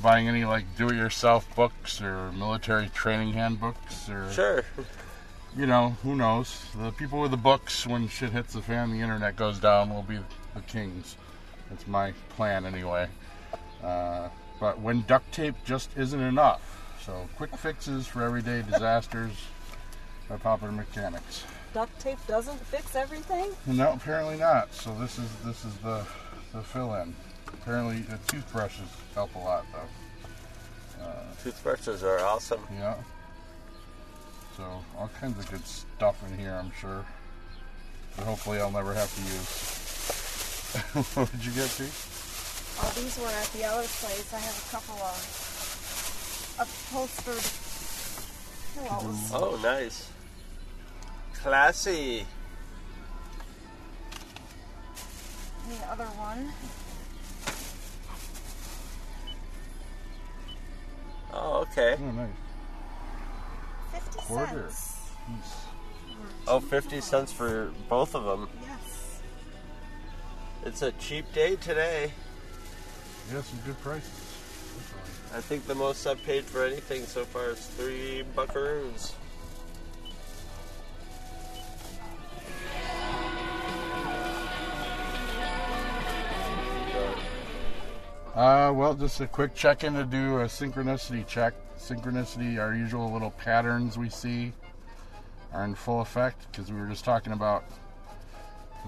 buying 0.04 0.28
any 0.28 0.46
like 0.46 0.66
do-it-yourself 0.78 1.48
books 1.56 2.00
or 2.02 2.32
military 2.34 2.90
training 2.90 3.34
handbooks 3.34 4.08
or 4.08 4.32
Sure. 4.32 4.64
you 5.58 5.66
know 5.66 5.98
who 6.04 6.16
knows 6.16 6.64
the 6.78 6.92
people 6.92 7.20
with 7.22 7.32
the 7.32 7.38
books 7.38 7.88
when 7.88 8.08
shit 8.08 8.30
hits 8.30 8.54
the 8.54 8.62
fan 8.62 8.92
the 8.92 9.00
internet 9.02 9.36
goes 9.36 9.58
down 9.58 9.90
will 9.90 10.04
be 10.04 10.20
the 10.54 10.62
kings 10.68 11.16
that's 11.72 11.88
my 11.88 12.14
plan 12.36 12.68
anyway 12.68 13.08
uh, 13.84 14.30
but 14.60 14.80
when 14.80 15.02
duct 15.08 15.32
tape 15.34 15.56
just 15.66 15.90
isn't 15.98 16.22
enough 16.22 16.62
so 17.04 17.28
quick 17.36 17.58
fixes 17.58 18.06
for 18.06 18.22
everyday 18.22 18.62
disasters 18.62 19.32
by 20.30 20.38
popular 20.38 20.72
mechanics 20.72 21.44
Duct 21.74 22.00
tape 22.00 22.20
doesn't 22.28 22.60
fix 22.68 22.96
everything? 22.96 23.52
no 23.66 23.94
apparently 23.94 24.38
not 24.38 24.74
so 24.74 24.96
this 25.00 25.18
is 25.18 25.30
this 25.44 25.66
is 25.66 25.76
the 25.78 26.06
the 26.54 26.62
fill-in 26.62 27.16
apparently 27.48 28.02
the 28.02 28.18
toothbrushes 28.28 28.90
help 29.14 29.34
a 29.36 29.40
lot 29.40 29.66
though 29.74 29.90
uh, 31.02 31.24
Toothbrushes 31.44 32.04
are 32.04 32.20
awesome. 32.20 32.62
Yeah. 32.74 32.96
So 34.58 34.64
all 34.98 35.10
kinds 35.20 35.40
of 35.40 35.50
good 35.50 35.66
stuff 35.66 36.22
in 36.30 36.38
here, 36.38 36.54
I'm 36.54 36.72
sure. 36.80 37.06
That 38.18 38.26
hopefully 38.26 38.60
I'll 38.60 38.72
never 38.72 38.94
have 38.94 39.14
to 39.16 39.22
use. 39.22 41.16
what 41.16 41.32
did 41.32 41.46
you 41.46 41.52
get, 41.54 41.70
T? 41.70 41.86
Oh, 42.82 42.94
these 42.96 43.18
were 43.20 43.28
at 43.28 43.48
the 43.54 43.66
other 43.66 43.88
place. 43.88 44.34
I 44.34 44.40
have 44.40 44.58
a 44.58 44.72
couple 44.72 44.96
of 44.96 46.56
upholstered 46.60 47.36
mm-hmm. 48.76 48.88
pillows. 48.88 49.32
Oh, 49.34 49.60
nice. 49.64 50.10
Classy. 51.42 52.26
And 55.70 55.80
the 55.80 55.86
other 55.92 56.06
one. 56.06 56.52
Oh, 61.32 61.62
okay. 61.62 61.96
Oh, 61.98 62.12
nice. 62.12 62.30
50 63.94 64.20
Quarter. 64.20 64.70
cents. 64.70 65.12
Nice. 65.30 65.56
Oh, 66.48 66.60
50 66.60 67.02
cents 67.02 67.32
for 67.32 67.72
both 67.88 68.16
of 68.16 68.26
them. 68.26 68.50
Yes. 68.62 69.22
It's 70.66 70.82
a 70.82 70.92
cheap 70.94 71.32
day 71.34 71.56
today. 71.56 72.12
Yeah, 73.32 73.42
some 73.42 73.60
good 73.66 73.80
prices. 73.82 74.10
I 75.34 75.40
think 75.40 75.68
the 75.68 75.76
most 75.76 76.06
I've 76.06 76.22
paid 76.24 76.44
for 76.44 76.66
anything 76.66 77.06
so 77.06 77.24
far 77.24 77.52
is 77.52 77.60
three 77.60 78.26
buckaroos. 78.36 79.14
Uh, 88.40 88.72
well, 88.72 88.94
just 88.94 89.20
a 89.20 89.28
quick 89.28 89.54
check-in 89.54 89.94
to 89.96 90.06
do 90.06 90.38
a 90.40 90.46
synchronicity 90.46 91.28
check. 91.28 91.54
Synchronicity, 91.78 92.58
our 92.58 92.74
usual 92.74 93.12
little 93.12 93.32
patterns 93.32 93.98
we 93.98 94.08
see, 94.08 94.54
are 95.52 95.66
in 95.66 95.76
full 95.76 96.00
effect 96.00 96.50
because 96.50 96.72
we 96.72 96.80
were 96.80 96.88
just 96.88 97.04
talking 97.04 97.34
about. 97.34 97.66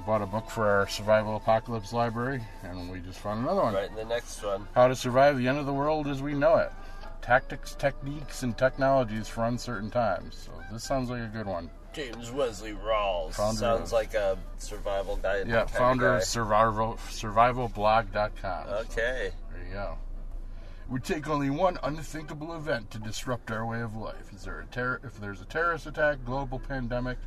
Bought 0.06 0.22
a 0.22 0.26
book 0.26 0.50
for 0.50 0.70
our 0.70 0.88
survival 0.88 1.36
apocalypse 1.36 1.92
library, 1.92 2.42
and 2.64 2.90
we 2.90 3.00
just 3.02 3.20
found 3.20 3.44
another 3.44 3.62
one. 3.62 3.74
Right 3.74 3.90
in 3.90 3.96
the 3.96 4.06
next 4.06 4.42
one. 4.42 4.66
How 4.74 4.88
to 4.88 4.96
survive 4.96 5.38
the 5.38 5.50
end 5.50 5.58
of 5.58 5.66
the 5.66 5.74
world 5.74 6.08
as 6.08 6.22
we 6.22 6.34
know 6.34 6.56
it. 6.56 6.72
Tactics, 7.22 7.76
techniques, 7.76 8.44
and 8.44 8.58
technologies 8.58 9.28
for 9.28 9.44
uncertain 9.44 9.92
times. 9.92 10.38
So 10.46 10.52
this 10.72 10.86
sounds 10.86 11.10
like 11.10 11.22
a 11.24 11.28
good 11.28 11.46
one. 11.46 11.70
James 11.92 12.32
Wesley 12.32 12.72
Rawles. 12.72 13.34
Founder 13.34 13.60
Sounds 13.60 13.90
of- 13.90 13.92
like 13.92 14.14
a 14.14 14.38
survival 14.60 15.18
guy. 15.18 15.44
Yeah, 15.46 15.66
founder 15.66 16.12
guy. 16.12 16.16
of 16.18 16.24
survival 16.24 16.98
survivalblog.com. 17.10 18.68
Okay. 18.86 19.32
There 19.62 19.70
you 19.70 19.76
go. 19.76 19.98
It 20.86 20.92
would 20.92 21.04
take 21.04 21.30
only 21.30 21.50
one 21.50 21.78
unthinkable 21.84 22.56
event 22.56 22.90
to 22.92 23.00
disrupt 23.00 23.52
our 23.52 23.66
way 23.66 23.82
of 23.82 23.96
life. 23.96 24.34
Is 24.34 24.44
there 24.44 24.60
a 24.60 24.66
terror? 24.66 25.00
If 25.04 25.20
there's 25.20 25.42
a 25.42 25.46
terrorist 25.46 25.86
attack, 25.86 26.26
global 26.26 26.60
pandemic, 26.60 27.18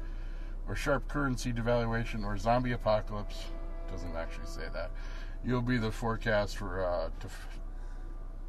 or 0.68 0.74
sharp 0.74 1.08
currency 1.08 1.52
devaluation, 1.52 2.24
or 2.24 2.36
zombie 2.36 2.72
apocalypse, 2.72 3.44
doesn't 3.90 4.16
actually 4.16 4.46
say 4.46 4.68
that. 4.72 4.90
You'll 5.44 5.62
be 5.62 5.78
the 5.78 5.92
forecast 5.92 6.56
for. 6.56 6.84
Uh, 6.84 7.10
to, 7.20 7.28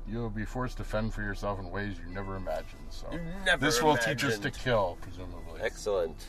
you'll 0.08 0.30
be 0.30 0.46
forced 0.46 0.78
to 0.78 0.84
fend 0.84 1.14
for 1.14 1.22
yourself 1.22 1.60
in 1.60 1.70
ways 1.70 1.96
you 1.98 2.12
never 2.14 2.36
imagined. 2.36 2.88
So 2.90 3.08
never 3.46 3.64
this 3.64 3.82
will 3.82 3.98
teach 3.98 4.24
us 4.24 4.40
to 4.40 4.52
kill, 4.52 4.98
presumably. 5.02 5.62
Excellent. 5.62 6.26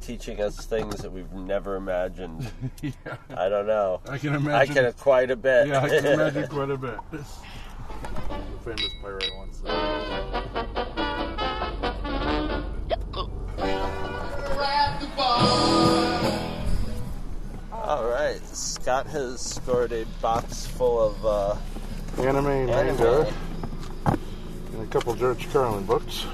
Teaching 0.00 0.40
us 0.40 0.64
things 0.66 0.96
that 0.98 1.10
we've 1.10 1.32
never 1.32 1.76
imagined. 1.76 2.50
yeah, 2.82 2.90
I 3.36 3.48
don't 3.48 3.66
know. 3.66 4.00
I 4.08 4.18
can 4.18 4.34
imagine. 4.34 4.78
I 4.78 4.82
can 4.82 4.92
quite 4.94 5.30
a 5.30 5.36
bit. 5.36 5.68
Yeah, 5.68 5.82
I 5.82 5.88
can 5.88 6.06
imagine 6.06 6.48
quite 6.48 6.70
a 6.70 6.76
bit. 6.76 6.98
The 7.10 7.24
famous 8.64 8.90
pirate 9.00 9.30
once 9.36 9.58
said. 9.58 10.86
All 17.72 18.04
right. 18.04 18.40
Scott 18.52 19.06
has 19.06 19.40
scored 19.40 19.92
a 19.92 20.04
box 20.20 20.66
full 20.66 21.00
of 21.00 21.24
uh, 21.24 21.56
Anime, 22.22 22.46
anime. 22.46 22.68
manga, 22.68 23.32
and 24.06 24.82
a 24.82 24.86
couple 24.86 25.14
George 25.14 25.48
Carlin 25.52 25.84
books. 25.84 26.24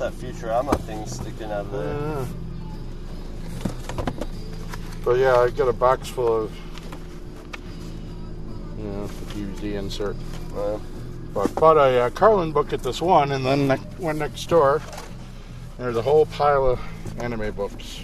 That 0.00 0.14
Futurama 0.14 0.80
thing 0.80 1.04
sticking 1.04 1.52
out 1.52 1.66
of 1.66 1.72
there? 1.72 1.94
Yeah. 1.94 2.26
But 5.04 5.18
yeah, 5.18 5.34
I 5.36 5.50
got 5.50 5.68
a 5.68 5.74
box 5.74 6.08
full 6.08 6.44
of, 6.44 6.52
you 8.78 8.84
know, 8.84 9.06
DVD 9.34 9.74
insert. 9.78 10.16
Uh, 10.56 10.78
But 11.34 11.54
bought 11.54 11.76
a 11.76 12.04
uh, 12.06 12.10
Carlin 12.10 12.50
book 12.50 12.72
at 12.72 12.82
this 12.82 13.02
one, 13.02 13.32
and 13.32 13.44
then 13.44 13.68
ne- 13.68 13.76
went 13.98 14.18
next 14.18 14.48
door. 14.48 14.80
There's 15.76 15.96
a 15.96 16.02
whole 16.02 16.24
pile 16.24 16.64
of 16.66 16.80
anime 17.18 17.52
books. 17.52 18.00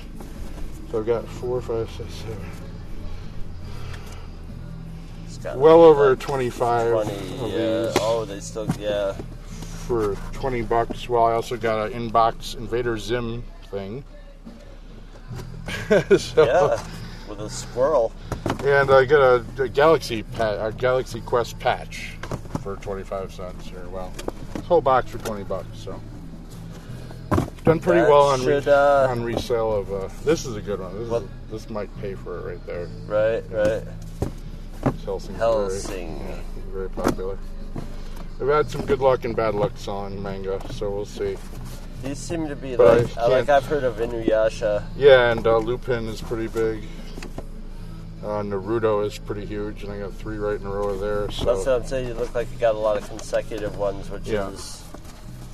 So 0.92 0.98
I've 0.98 1.06
got 1.06 1.26
four, 1.26 1.62
five, 1.62 1.90
six, 1.92 2.12
seven. 5.32 5.58
Well 5.60 5.82
over 5.82 6.10
like 6.10 6.18
25 6.18 6.92
Twenty. 6.92 7.12
of 7.14 7.50
Yeah. 7.52 7.86
these. 7.86 7.92
Oh, 8.00 8.26
they 8.26 8.40
still. 8.40 8.66
Yeah. 8.78 9.14
For 9.86 10.16
20 10.32 10.62
bucks. 10.62 11.08
Well, 11.08 11.24
I 11.24 11.32
also 11.34 11.56
got 11.56 11.92
an 11.92 12.10
inbox 12.10 12.56
Invader 12.56 12.98
Zim 12.98 13.44
thing. 13.70 14.02
so, 16.18 16.44
Yeah. 16.44 16.82
With 17.28 17.40
a 17.40 17.50
squirrel. 17.50 18.12
And 18.64 18.90
I 18.90 19.04
got 19.04 19.20
a, 19.20 19.62
a 19.62 19.68
Galaxy 19.68 20.22
pa- 20.24 20.66
a 20.66 20.72
Galaxy 20.72 21.20
Quest 21.20 21.58
patch 21.60 22.16
for 22.62 22.76
25 22.76 23.32
cents. 23.32 23.70
Or 23.72 23.88
well, 23.90 24.12
this 24.54 24.64
whole 24.66 24.80
box 24.80 25.10
for 25.10 25.18
20 25.18 25.44
bucks. 25.44 25.68
So 25.78 26.00
done 27.64 27.80
pretty 27.80 28.00
That 28.00 28.10
well 28.10 28.28
on 28.28 28.44
re- 28.44 28.62
uh, 28.66 29.08
on 29.08 29.22
resale 29.24 29.72
of. 29.72 29.92
Uh, 29.92 30.08
this 30.24 30.46
is 30.46 30.56
a 30.56 30.60
good 30.60 30.80
one. 30.80 30.96
This, 30.98 31.08
What- 31.08 31.50
this 31.50 31.70
might 31.70 31.96
pay 32.00 32.14
for 32.14 32.38
it 32.38 32.52
right 32.52 32.66
there. 32.66 32.86
Right. 33.06 33.44
Right. 33.50 33.82
It's 34.86 35.04
Hellsing. 35.04 35.34
Hellsing. 35.36 36.18
Very, 36.18 36.30
yeah, 36.30 36.38
very 36.72 36.90
popular. 36.90 37.38
I've 38.40 38.48
had 38.48 38.70
some 38.70 38.84
good 38.84 39.00
luck 39.00 39.24
and 39.24 39.34
bad 39.34 39.54
luck 39.54 39.72
selling 39.76 40.22
manga, 40.22 40.60
so 40.72 40.90
we'll 40.90 41.06
see. 41.06 41.36
These 42.02 42.18
seem 42.18 42.48
to 42.48 42.56
be 42.56 42.76
But 42.76 43.04
like 43.06 43.16
I 43.16 43.26
like 43.28 43.48
I've 43.48 43.64
heard 43.66 43.82
of 43.84 43.96
Inuyasha. 43.96 44.84
Yeah, 44.96 45.30
and 45.32 45.46
uh, 45.46 45.56
Lupin 45.58 46.06
is 46.08 46.20
pretty 46.20 46.46
big. 46.48 46.84
Uh, 48.22 48.42
Naruto 48.42 49.04
is 49.06 49.18
pretty 49.18 49.46
huge, 49.46 49.84
and 49.84 49.92
I 49.92 49.98
got 50.00 50.12
three 50.14 50.36
right 50.36 50.60
in 50.60 50.66
a 50.66 50.70
row 50.70 50.96
there. 50.98 51.30
So 51.30 51.44
That's 51.46 51.66
what 51.66 51.80
I'm 51.82 51.86
saying. 51.86 52.08
You 52.08 52.14
look 52.14 52.34
like 52.34 52.50
you 52.52 52.58
got 52.58 52.74
a 52.74 52.78
lot 52.78 52.96
of 52.96 53.08
consecutive 53.08 53.78
ones, 53.78 54.10
which 54.10 54.26
Yeah. 54.26 54.48
is 54.50 54.82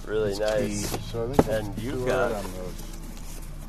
really 0.06 0.30
it's 0.32 0.40
nice. 0.40 0.90
key. 0.90 0.98
So 1.10 1.30
I 1.30 1.34
think 1.34 1.48
And 1.48 1.78
you 1.82 2.06
got- 2.06 2.30
it 2.32 2.36
on 2.36 2.42
those. 2.42 2.82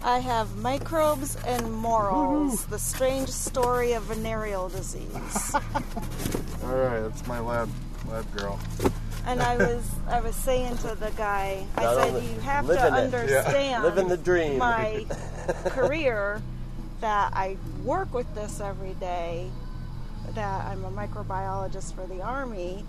I 0.05 0.19
have 0.19 0.55
microbes 0.57 1.37
and 1.45 1.71
morals. 1.71 2.65
The 2.65 2.79
strange 2.79 3.29
story 3.29 3.93
of 3.93 4.03
venereal 4.03 4.67
disease. 4.69 5.55
All 6.63 6.75
right, 6.75 6.99
that's 7.01 7.25
my 7.27 7.39
lab 7.39 7.69
lab 8.09 8.35
girl. 8.35 8.59
And 9.25 9.41
I 9.41 9.55
was 9.57 9.89
I 10.07 10.19
was 10.19 10.35
saying 10.35 10.77
to 10.79 10.95
the 10.95 11.11
guy, 11.15 11.65
I 11.77 11.83
Not 11.83 11.95
said 11.95 12.23
you 12.23 12.39
have 12.41 12.65
to 12.67 12.73
in. 12.73 12.77
Yeah. 12.77 12.95
understand 12.97 13.83
Living 13.83 14.07
the 14.09 14.17
dream." 14.17 14.57
my 14.57 15.05
career 15.65 16.41
that 17.01 17.31
I 17.33 17.57
work 17.83 18.13
with 18.13 18.33
this 18.35 18.59
every 18.61 18.93
day, 18.95 19.49
that 20.35 20.65
I'm 20.67 20.83
a 20.85 20.91
microbiologist 20.91 21.95
for 21.95 22.05
the 22.07 22.21
army. 22.21 22.85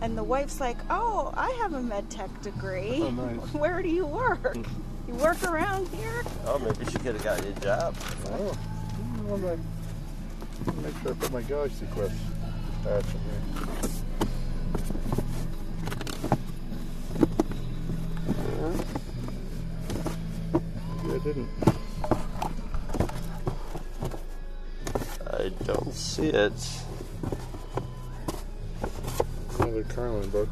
And 0.00 0.16
the 0.18 0.24
wife's 0.24 0.60
like, 0.60 0.78
"Oh, 0.90 1.32
I 1.36 1.50
have 1.62 1.74
a 1.74 1.80
med 1.82 2.10
tech 2.10 2.30
degree. 2.42 3.00
Oh, 3.02 3.10
nice. 3.10 3.36
Where 3.54 3.82
do 3.82 3.88
you 3.88 4.06
work? 4.06 4.56
You 5.08 5.14
work 5.14 5.42
around 5.44 5.88
here?" 5.88 6.22
Oh, 6.46 6.58
maybe 6.58 6.84
she 6.90 6.98
could 6.98 7.14
have 7.16 7.22
got 7.24 7.44
you 7.44 7.50
a 7.56 7.60
job. 7.60 7.96
Oh, 8.32 8.56
I'm 9.28 9.40
gonna 9.40 9.58
make 10.82 10.94
sure 11.02 11.10
I 11.12 11.14
put 11.14 11.32
my 11.32 11.42
Galaxy 11.42 11.86
Quest 11.92 12.14
patch 12.84 13.04
in 13.14 13.20
here. 13.20 13.90
Maybe 21.04 21.11
I 21.11 21.11
didn't. 21.24 21.48
I 25.30 25.50
don't 25.64 25.94
see 25.94 26.28
it. 26.28 26.52
Another 29.58 29.84
Carlin 29.84 30.28
book. 30.30 30.48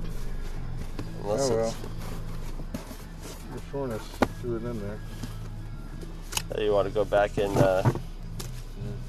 Unless 1.22 1.50
oh 1.50 1.56
well. 1.56 1.74
The 3.54 3.60
soreness 3.72 4.02
threw 4.40 4.56
it 4.56 4.64
in 4.64 4.80
there. 4.80 4.98
Oh, 6.54 6.60
you 6.60 6.72
want 6.72 6.88
to 6.88 6.94
go 6.94 7.04
back 7.04 7.38
and 7.38 7.56
uh, 7.56 7.82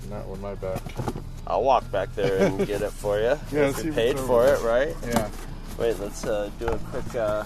Not 0.10 0.28
with 0.28 0.42
my 0.42 0.56
back. 0.56 0.82
I'll 1.48 1.64
walk 1.64 1.90
back 1.92 2.14
there 2.16 2.46
and 2.46 2.58
get 2.66 2.82
it 2.82 2.92
for 2.92 3.20
you. 3.20 3.38
Yeah, 3.52 3.70
if 3.70 3.84
you 3.84 3.92
paid 3.92 4.20
for 4.20 4.48
it, 4.48 4.62
right? 4.62 4.96
Yeah. 5.06 5.30
Wait, 5.78 6.00
let's 6.00 6.26
uh, 6.26 6.50
do 6.60 6.68
a 6.68 6.78
quick. 6.78 7.16
Uh... 7.16 7.44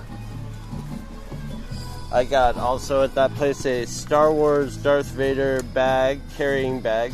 I 2.15 2.24
got 2.24 2.55
also 2.55 3.03
at 3.03 3.13
that 3.15 3.36
place 3.36 3.65
a 3.65 3.84
Star 3.84 4.31
Wars 4.31 4.77
Darth 4.77 5.07
Vader 5.07 5.62
bag, 5.74 6.22
carrying 6.38 6.79
bag, 6.79 7.12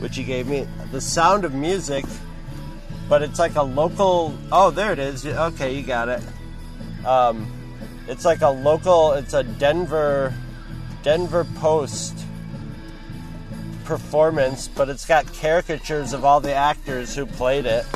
which 0.00 0.16
he 0.16 0.24
gave 0.24 0.48
me. 0.48 0.66
The 0.90 1.00
Sound 1.00 1.44
of 1.44 1.54
Music, 1.54 2.04
but 3.08 3.22
it's 3.22 3.38
like 3.38 3.54
a 3.54 3.62
local. 3.62 4.36
Oh, 4.50 4.72
there 4.72 4.92
it 4.92 4.98
is. 4.98 5.24
Okay, 5.24 5.76
you 5.76 5.84
got 5.84 6.08
it. 6.08 6.24
Um, 7.06 7.46
it's 8.08 8.24
like 8.24 8.40
a 8.40 8.50
local. 8.50 9.12
It's 9.12 9.32
a 9.32 9.44
Denver, 9.44 10.34
Denver 11.04 11.44
Post 11.58 12.18
performance, 13.84 14.66
but 14.66 14.88
it's 14.88 15.06
got 15.06 15.32
caricatures 15.34 16.12
of 16.12 16.24
all 16.24 16.40
the 16.40 16.52
actors 16.52 17.14
who 17.14 17.26
played 17.26 17.64
it. 17.64 17.86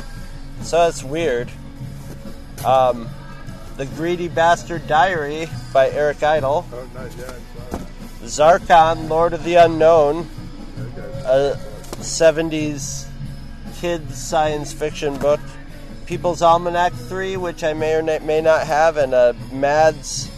So 0.61 0.77
that's 0.77 1.03
weird. 1.03 1.51
Um, 2.65 3.09
the 3.81 3.87
Greedy 3.95 4.27
Bastard 4.27 4.85
Diary 4.85 5.49
by 5.73 5.89
Eric 5.89 6.21
Idle. 6.21 6.67
Oh, 6.71 6.87
nice. 6.93 7.17
Yeah, 7.17 7.33
I. 7.71 7.77
Zarkon, 8.25 9.09
Lord 9.09 9.33
of 9.33 9.43
the 9.43 9.55
Unknown, 9.55 10.29
a 11.25 11.57
70s 11.93 13.07
kids 13.77 14.21
science 14.21 14.71
fiction 14.71 15.17
book. 15.17 15.39
People's 16.05 16.43
Almanac 16.43 16.93
3, 16.93 17.37
which 17.37 17.63
I 17.63 17.73
may 17.73 17.95
or 17.95 18.03
may 18.03 18.39
not 18.39 18.67
have, 18.67 18.97
and 18.97 19.15
a 19.15 19.35
Mad's 19.51 20.29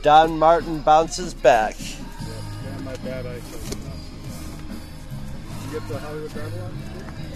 Don 0.00 0.38
Martin 0.38 0.80
Bounces 0.80 1.34
Back. 1.34 1.76
Yeah, 1.78 2.78
my 2.84 2.96
bad 2.96 3.26
eyesight. 3.26 3.70
Did 3.70 3.78
you 5.74 5.78
get 5.78 5.88
the 5.90 5.98
Hollywood 5.98 6.34
Babylon? 6.34 6.78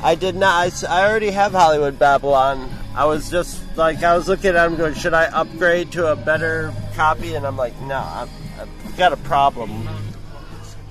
I 0.02 0.14
did 0.14 0.34
not. 0.34 0.82
I, 0.82 0.86
I 0.88 1.10
already 1.10 1.30
have 1.32 1.52
Hollywood 1.52 1.98
Babylon. 1.98 2.70
I 2.94 3.04
was 3.04 3.30
just 3.30 3.62
like, 3.76 4.02
I 4.02 4.16
was 4.16 4.28
looking 4.28 4.56
at 4.56 4.66
him 4.66 4.76
going, 4.76 4.94
should 4.94 5.14
I 5.14 5.26
upgrade 5.26 5.92
to 5.92 6.10
a 6.10 6.16
better 6.16 6.74
copy? 6.94 7.34
And 7.34 7.46
I'm 7.46 7.56
like, 7.56 7.80
no, 7.82 7.96
I'm, 7.96 8.28
I've 8.58 8.96
got 8.96 9.12
a 9.12 9.16
problem. 9.16 9.88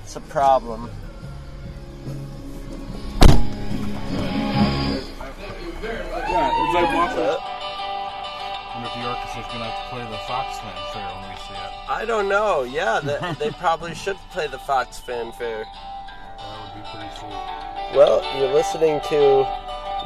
It's 0.02 0.16
a 0.16 0.20
problem. 0.20 0.90
Yeah, 6.30 6.50
it's 6.64 6.74
like 6.74 6.94
walking. 6.94 7.18
wonder 8.74 8.86
if 8.86 8.94
the 8.94 9.02
orchestra's 9.02 9.46
gonna 9.52 9.64
have 9.64 9.82
to 9.82 9.88
play 9.90 10.04
the 10.10 10.18
Fox 10.26 10.58
fanfare 10.58 11.08
when 11.16 11.30
we 11.30 11.36
see 11.36 11.54
it. 11.54 11.72
I 11.88 12.04
don't 12.06 12.28
know. 12.28 12.62
Yeah, 12.62 13.00
they, 13.00 13.46
they 13.46 13.50
probably 13.52 13.94
should 13.94 14.16
play 14.30 14.46
the 14.46 14.58
Fox 14.58 14.98
fanfare. 14.98 15.66
That 16.38 16.74
would 16.74 16.82
be 16.82 16.88
pretty 16.90 17.10
sweet. 17.18 17.96
Well, 17.96 18.22
you're 18.38 18.54
listening 18.54 19.00
to 19.10 19.44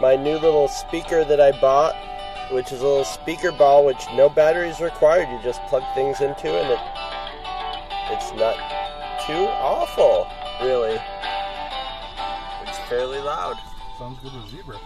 my 0.01 0.17
new 0.17 0.39
little 0.39 0.69
speaker 0.69 1.25
that 1.25 1.41
I 1.41 1.53
bought, 1.61 1.95
which 2.53 2.73
is 2.73 2.81
a 2.81 2.87
little 2.87 3.05
speaker 3.05 3.53
ball, 3.53 3.85
which 3.85 4.05
no 4.15 4.29
batteries 4.29 4.81
required. 4.81 5.29
You 5.31 5.41
just 5.43 5.63
plug 5.67 5.83
things 5.95 6.21
into, 6.21 6.49
and 6.49 6.71
it 6.73 6.81
it's 8.11 8.33
not 8.33 8.57
too 9.27 9.33
awful, 9.33 10.29
really. 10.61 10.99
It's 12.69 12.79
fairly 12.89 13.19
loud. 13.19 13.57
Sounds 13.99 14.19
good 14.21 14.35
with 14.35 14.51
zebra. 14.51 14.79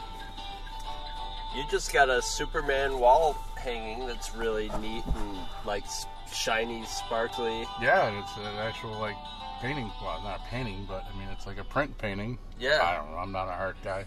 You 1.56 1.64
just 1.70 1.92
got 1.92 2.08
a 2.08 2.22
Superman 2.22 3.00
wall 3.00 3.32
hanging 3.56 4.06
that's 4.06 4.34
really 4.34 4.70
neat 4.80 5.04
and 5.06 5.38
like 5.64 5.84
shiny, 6.32 6.84
sparkly. 6.86 7.66
Yeah, 7.82 8.08
and 8.08 8.18
it's 8.18 8.36
an 8.36 8.44
actual 8.58 8.98
like 8.98 9.16
painting. 9.60 9.90
Well, 10.00 10.22
not 10.22 10.40
a 10.40 10.50
painting, 10.50 10.84
but 10.88 11.04
I 11.12 11.18
mean 11.18 11.28
it's 11.32 11.46
like 11.46 11.58
a 11.58 11.64
print 11.64 11.96
painting. 11.98 12.38
Yeah. 12.60 12.80
I 12.82 12.96
don't 12.96 13.10
know. 13.10 13.18
I'm 13.18 13.32
not 13.32 13.48
a 13.48 13.52
art 13.52 13.76
guy. 13.82 14.04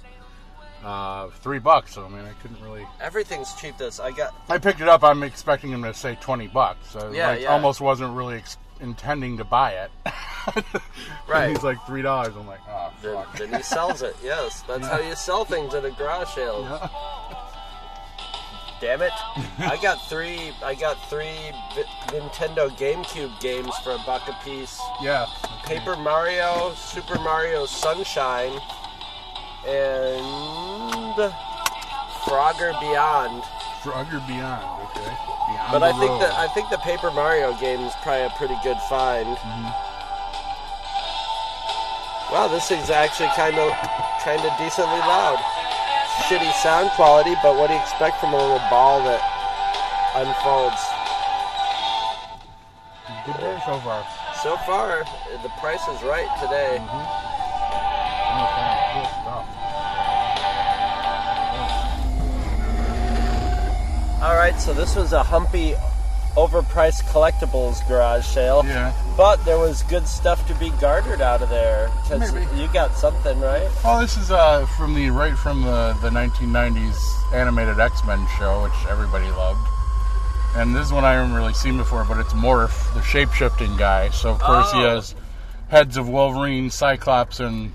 Uh, 0.84 1.28
three 1.42 1.60
bucks. 1.60 1.94
So 1.94 2.06
I 2.06 2.10
mean, 2.10 2.26
I 2.26 2.34
couldn't 2.42 2.62
really. 2.64 2.86
Everything's 3.00 3.54
cheap. 3.56 3.78
This 3.78 4.00
I 4.00 4.12
got. 4.12 4.34
I 4.50 4.58
picked 4.58 4.82
it 4.82 4.88
up. 4.88 5.04
I'm 5.04 5.22
expecting 5.24 5.70
him 5.72 5.84
to 5.84 5.94
say 5.94 6.18
twenty 6.22 6.48
bucks. 6.48 6.90
So 6.90 7.12
Yeah, 7.12 7.30
like, 7.30 7.42
yeah. 7.42 7.50
almost 7.50 7.82
wasn't 7.82 8.16
really 8.16 8.38
ex- 8.38 8.58
intending 8.80 9.38
to 9.38 9.44
buy 9.44 9.72
it. 9.74 9.92
Right. 11.28 11.44
And 11.44 11.52
he's 11.56 11.64
like 11.64 11.78
three 11.86 12.02
dollars. 12.02 12.34
I'm 12.36 12.48
like, 12.48 12.62
oh 12.68 12.92
Then, 13.04 13.14
fuck. 13.14 13.38
then 13.38 13.54
he 13.54 13.62
sells 13.62 14.02
it. 14.02 14.16
Yes, 14.24 14.64
that's 14.64 14.88
how 14.88 15.00
you 15.00 15.16
sell 15.16 15.46
things 15.46 15.76
at 15.76 15.86
a 15.86 15.92
garage 15.92 16.30
sale. 16.30 16.64
Damn 18.82 19.04
it! 19.04 19.12
I 19.60 19.78
got 19.84 19.98
three. 20.10 20.52
I 20.64 20.74
got 20.74 20.98
three 21.12 21.30
Vi- 21.76 21.84
Nintendo 22.08 22.68
GameCube 22.72 23.40
games 23.40 23.70
for 23.84 23.92
a 23.92 24.00
buck 24.08 24.28
a 24.28 24.34
piece. 24.44 24.82
Yeah. 25.04 25.28
Paper 25.66 25.96
Mario, 25.96 26.74
Super 26.74 27.20
Mario 27.20 27.68
Sunshine, 27.68 28.60
and 29.68 30.26
Frogger 31.16 32.78
Beyond. 32.80 33.44
Frogger 33.82 34.26
Beyond. 34.28 34.64
Okay. 34.92 35.10
Beyond 35.10 35.72
But 35.72 35.84
I 35.84 35.92
think 35.98 36.12
road. 36.12 36.22
that 36.22 36.34
I 36.34 36.48
think 36.48 36.70
the 36.70 36.78
Paper 36.80 37.12
Mario 37.12 37.54
game 37.58 37.82
is 37.82 37.94
probably 38.02 38.26
a 38.26 38.30
pretty 38.38 38.58
good 38.64 38.78
find. 38.88 39.28
Mm-hmm. 39.28 39.92
Wow, 42.32 42.48
this 42.48 42.68
thing's 42.68 42.90
actually 42.90 43.30
kind 43.36 43.58
of 43.58 43.72
kind 44.24 44.40
of 44.40 44.52
decently 44.58 45.02
loud. 45.04 45.40
Shitty 46.30 46.52
sound 46.62 46.92
quality, 46.92 47.36
but 47.44 47.58
what 47.58 47.68
do 47.68 47.74
you 47.74 47.82
expect 47.82 48.20
from 48.20 48.34
a 48.34 48.38
little 48.38 48.62
ball 48.70 49.04
that 49.04 49.20
unfolds? 50.16 50.80
good 53.26 53.38
day 53.38 53.58
so 53.66 53.78
far. 53.80 54.06
So 54.42 54.58
far, 54.66 55.04
the 55.44 55.50
price 55.60 55.88
is 55.88 56.02
right 56.04 56.30
today. 56.42 56.80
Okay, 56.82 57.31
All 64.22 64.36
right, 64.36 64.56
so 64.60 64.74
this 64.74 64.96
was 64.96 65.14
a 65.14 65.24
humpy, 65.24 65.74
overpriced 66.36 67.04
collectibles 67.12 67.86
garage 67.88 68.26
sale. 68.26 68.62
Yeah. 68.66 68.94
But 69.18 69.44
there 69.46 69.58
was 69.58 69.82
good 69.84 70.08
stuff 70.08 70.46
to 70.48 70.54
be 70.56 70.70
garnered 70.80 71.22
out 71.22 71.42
of 71.42 71.50
there 71.50 71.90
because 72.04 72.32
Maybe. 72.34 72.62
you 72.62 72.68
got 72.72 72.94
something, 72.96 73.40
right? 73.40 73.68
Well, 73.84 74.00
this 74.00 74.18
is 74.18 74.30
uh, 74.32 74.66
from 74.78 74.94
the 74.94 75.10
right 75.10 75.36
from 75.38 75.64
the, 75.64 75.98
the 76.02 76.10
1990s 76.10 77.34
animated 77.34 77.80
X 77.80 78.06
Men 78.06 78.26
show, 78.38 78.64
which 78.64 78.92
everybody 78.92 79.26
loved. 79.32 79.60
And 80.56 80.76
this 80.76 80.86
is 80.88 80.94
one 80.94 81.04
I 81.06 81.14
haven't 81.14 81.34
really 81.34 81.54
seen 81.54 81.78
before, 81.78 82.04
but 82.06 82.18
it's 82.20 82.34
Morph, 82.34 82.94
the 82.94 83.02
shape 83.02 83.32
shifting 83.32 83.76
guy. 83.78 84.10
So 84.10 84.30
of 84.30 84.40
course 84.40 84.72
he 84.72 84.80
Oh. 84.84 84.96
has 84.96 85.16
heads 85.70 85.98
of 85.98 86.08
Wolverine, 86.08 86.70
Cyclops, 86.70 87.40
and 87.40 87.72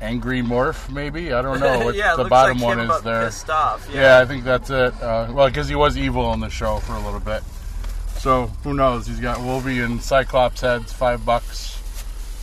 Angry 0.00 0.42
Morph. 0.42 0.90
Maybe 0.90 1.32
I 1.32 1.42
don't 1.42 1.60
know. 1.60 1.80
What 1.84 1.94
yeah, 1.94 2.16
the 2.16 2.24
bottom 2.24 2.58
like 2.58 2.76
one 2.78 2.90
is 2.90 3.02
there. 3.02 3.30
Off. 3.50 3.88
Yeah, 3.92 4.18
I 4.18 4.24
think 4.24 4.44
that's 4.44 4.70
it. 4.70 4.94
Uh, 5.02 5.30
well, 5.32 5.48
because 5.48 5.68
he 5.68 5.74
was 5.74 5.96
evil 5.98 6.32
in 6.32 6.40
the 6.40 6.50
show 6.50 6.78
for 6.78 6.94
a 6.94 7.00
little 7.00 7.20
bit. 7.20 7.42
So 8.18 8.46
who 8.64 8.74
knows? 8.74 9.06
He's 9.06 9.20
got 9.20 9.40
Wolverine 9.40 9.80
and 9.82 10.02
Cyclops 10.02 10.60
heads, 10.60 10.92
five 10.92 11.24
bucks. 11.24 11.78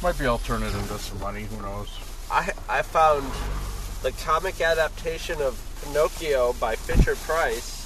Might 0.01 0.17
be 0.17 0.25
alternative 0.27 0.87
to 0.87 0.99
some 0.99 1.19
money. 1.19 1.43
Who 1.43 1.61
knows? 1.61 1.89
I 2.31 2.51
I 2.69 2.81
found 2.81 3.23
the 4.03 4.11
comic 4.23 4.61
adaptation 4.61 5.41
of 5.41 5.59
Pinocchio 5.83 6.53
by 6.53 6.75
Fisher 6.75 7.15
Price, 7.15 7.85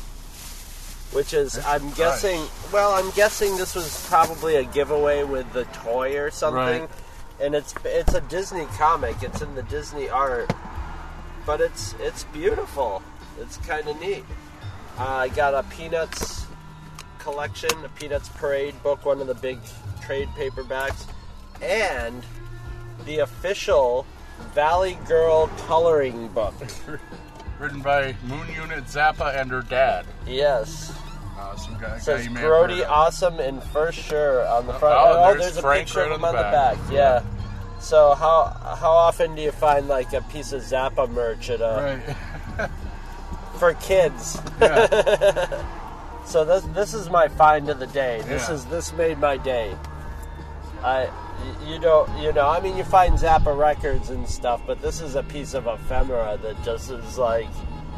which 1.13 1.34
is 1.34 1.55
Fisher 1.55 1.67
I'm 1.67 1.81
Price. 1.81 1.97
guessing. 1.97 2.41
Well, 2.73 2.91
I'm 2.93 3.12
guessing 3.12 3.57
this 3.57 3.75
was 3.75 4.05
probably 4.07 4.55
a 4.55 4.63
giveaway 4.63 5.23
with 5.23 5.51
the 5.53 5.63
toy 5.65 6.17
or 6.17 6.31
something. 6.31 6.81
Right. 6.81 6.89
And 7.41 7.56
it's 7.56 7.73
it's 7.84 8.13
a 8.13 8.21
Disney 8.21 8.65
comic. 8.77 9.23
It's 9.23 9.41
in 9.41 9.56
the 9.56 9.63
Disney 9.63 10.10
art, 10.10 10.54
but 11.45 11.60
it's 11.60 11.95
it's 11.99 12.23
beautiful. 12.25 13.01
It's 13.39 13.58
kind 13.58 13.88
of 13.88 13.99
neat. 13.99 14.25
I 14.97 15.30
got 15.30 15.54
a 15.54 15.63
Peanuts 15.63 16.45
collection, 17.17 17.71
a 17.84 17.89
Peanuts 17.89 18.30
Parade 18.30 18.82
book, 18.84 19.06
one 19.06 19.21
of 19.21 19.27
the 19.27 19.36
big 19.36 19.60
trade 20.01 20.27
paperbacks, 20.30 21.08
and 21.62 22.23
the 23.06 23.19
official 23.19 24.06
Valley 24.54 24.97
Girl 25.08 25.47
coloring 25.65 26.27
book. 26.30 26.54
Written 27.60 27.82
by 27.82 28.15
Moon 28.23 28.47
Unit 28.54 28.86
Zappa 28.86 29.36
and 29.39 29.49
her 29.51 29.62
dad. 29.62 30.06
Yes. 30.25 30.93
Uh, 31.41 31.56
some 31.56 31.73
guy, 31.80 31.88
It 31.88 31.89
guy 31.91 31.97
says 31.99 32.25
you 32.25 32.32
may 32.32 32.41
have 32.41 32.49
heard 32.49 32.69
Grody. 32.69 32.88
Awesome 32.88 33.39
and 33.39 33.63
for 33.63 33.91
sure 33.91 34.45
on 34.47 34.67
the 34.67 34.73
front. 34.73 34.95
Oh, 34.99 35.36
there's 35.38 35.58
a 35.58 35.62
Frank 35.62 35.88
picture 35.88 36.01
right 36.01 36.12
of 36.12 36.17
him 36.19 36.23
on 36.25 36.36
on 36.36 36.36
the 36.36 36.49
the 36.49 36.51
back. 36.51 36.77
back. 36.77 36.91
Yeah. 36.91 37.23
So 37.80 38.13
how 38.13 38.45
how 38.80 38.91
often 38.91 39.34
do 39.36 39.41
you 39.41 39.51
find 39.51 39.88
like 39.88 40.13
a 40.13 40.21
piece 40.21 40.51
of 40.54 40.62
Zappa 40.62 41.10
merch 41.10 41.49
at 41.49 41.62
a 41.62 41.99
Right. 42.58 42.69
for 43.60 43.73
kids? 43.75 44.39
Yeah. 44.62 45.63
So 46.23 46.45
this 46.45 46.63
this 46.75 46.93
is 46.93 47.10
my 47.10 47.27
find 47.27 47.67
of 47.67 47.80
the 47.80 47.88
day. 47.88 48.21
This 48.27 48.47
Yeah. 48.47 48.54
is 48.54 48.65
this 48.65 48.93
made 48.93 49.17
my 49.17 49.38
day. 49.38 49.75
I 50.84 51.10
you 51.65 51.80
don't 51.80 52.08
you 52.21 52.32
know 52.32 52.47
I 52.47 52.62
mean 52.62 52.77
you 52.77 52.84
find 52.84 53.15
Zappa 53.15 53.58
records 53.58 54.12
and 54.12 54.30
stuff, 54.30 54.62
but 54.67 54.82
this 54.84 55.01
is 55.01 55.15
a 55.15 55.23
piece 55.23 55.56
of 55.56 55.65
ephemera 55.65 56.38
that 56.43 56.63
just 56.63 56.91
is 56.91 57.17
like 57.17 57.49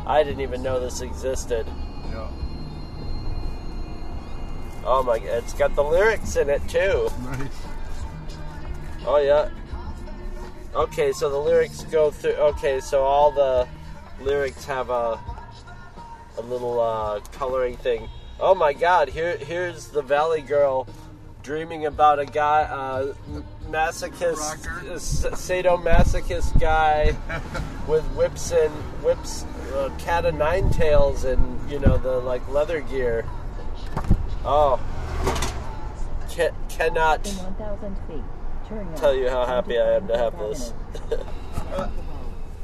I 0.08 0.24
didn't 0.24 0.40
even 0.40 0.64
know 0.64 0.80
this 0.80 1.02
existed. 1.02 1.68
yeah. 2.10 2.30
Oh 4.86 5.04
my! 5.04 5.20
God, 5.20 5.28
it's 5.28 5.54
got 5.54 5.76
the 5.76 5.84
lyrics 5.84 6.36
in 6.36 6.50
it 6.50 6.68
too. 6.68 7.10
Nice. 7.24 7.66
Oh 9.06 9.18
yeah. 9.18 9.50
Okay, 10.76 11.12
so 11.12 11.30
the 11.30 11.38
lyrics 11.38 11.84
go 11.84 12.10
through. 12.10 12.32
Okay, 12.32 12.80
so 12.80 13.04
all 13.04 13.32
the 13.32 13.68
lyrics 14.22 14.66
have 14.66 14.90
a 14.90 15.20
a 16.38 16.42
little 16.42 16.80
uh, 16.80 17.20
coloring 17.32 17.78
thing. 17.78 18.10
Oh 18.40 18.56
my 18.56 18.74
God! 18.74 19.10
Here, 19.10 19.38
here's 19.38 19.88
the 19.88 20.02
Valley 20.02 20.42
Girl 20.42 20.88
dreaming 21.44 21.86
about 21.86 22.20
a 22.20 22.26
guy, 22.26 22.62
uh, 22.64 23.14
masochist, 23.70 24.66
uh, 24.66 25.32
sadomasochist 25.36 26.58
guy 26.60 27.16
with 27.88 28.04
whips 28.16 28.52
and 28.52 28.72
whips, 29.04 29.44
uh, 29.74 29.90
cat 30.00 30.26
of 30.26 30.36
nine 30.36 30.70
tails, 30.72 31.26
and 31.26 31.70
you 31.70 31.80
know 31.80 31.98
the 31.98 32.20
like 32.20 32.48
leather 32.50 32.82
gear. 32.82 33.26
Oh, 34.46 34.80
Ca- 36.30 36.52
cannot 36.68 37.26
In 37.28 37.36
1,000 37.38 37.96
feet, 38.08 38.24
turn 38.68 38.88
right. 38.88 38.98
tell 38.98 39.14
you 39.16 39.30
how 39.30 39.46
happy 39.46 39.80
I 39.80 39.96
am 39.96 40.08
to 40.08 40.18
have 40.18 40.38
this. 40.38 40.74
Off 40.94 41.10
the 41.10 41.18
road, 41.78 41.90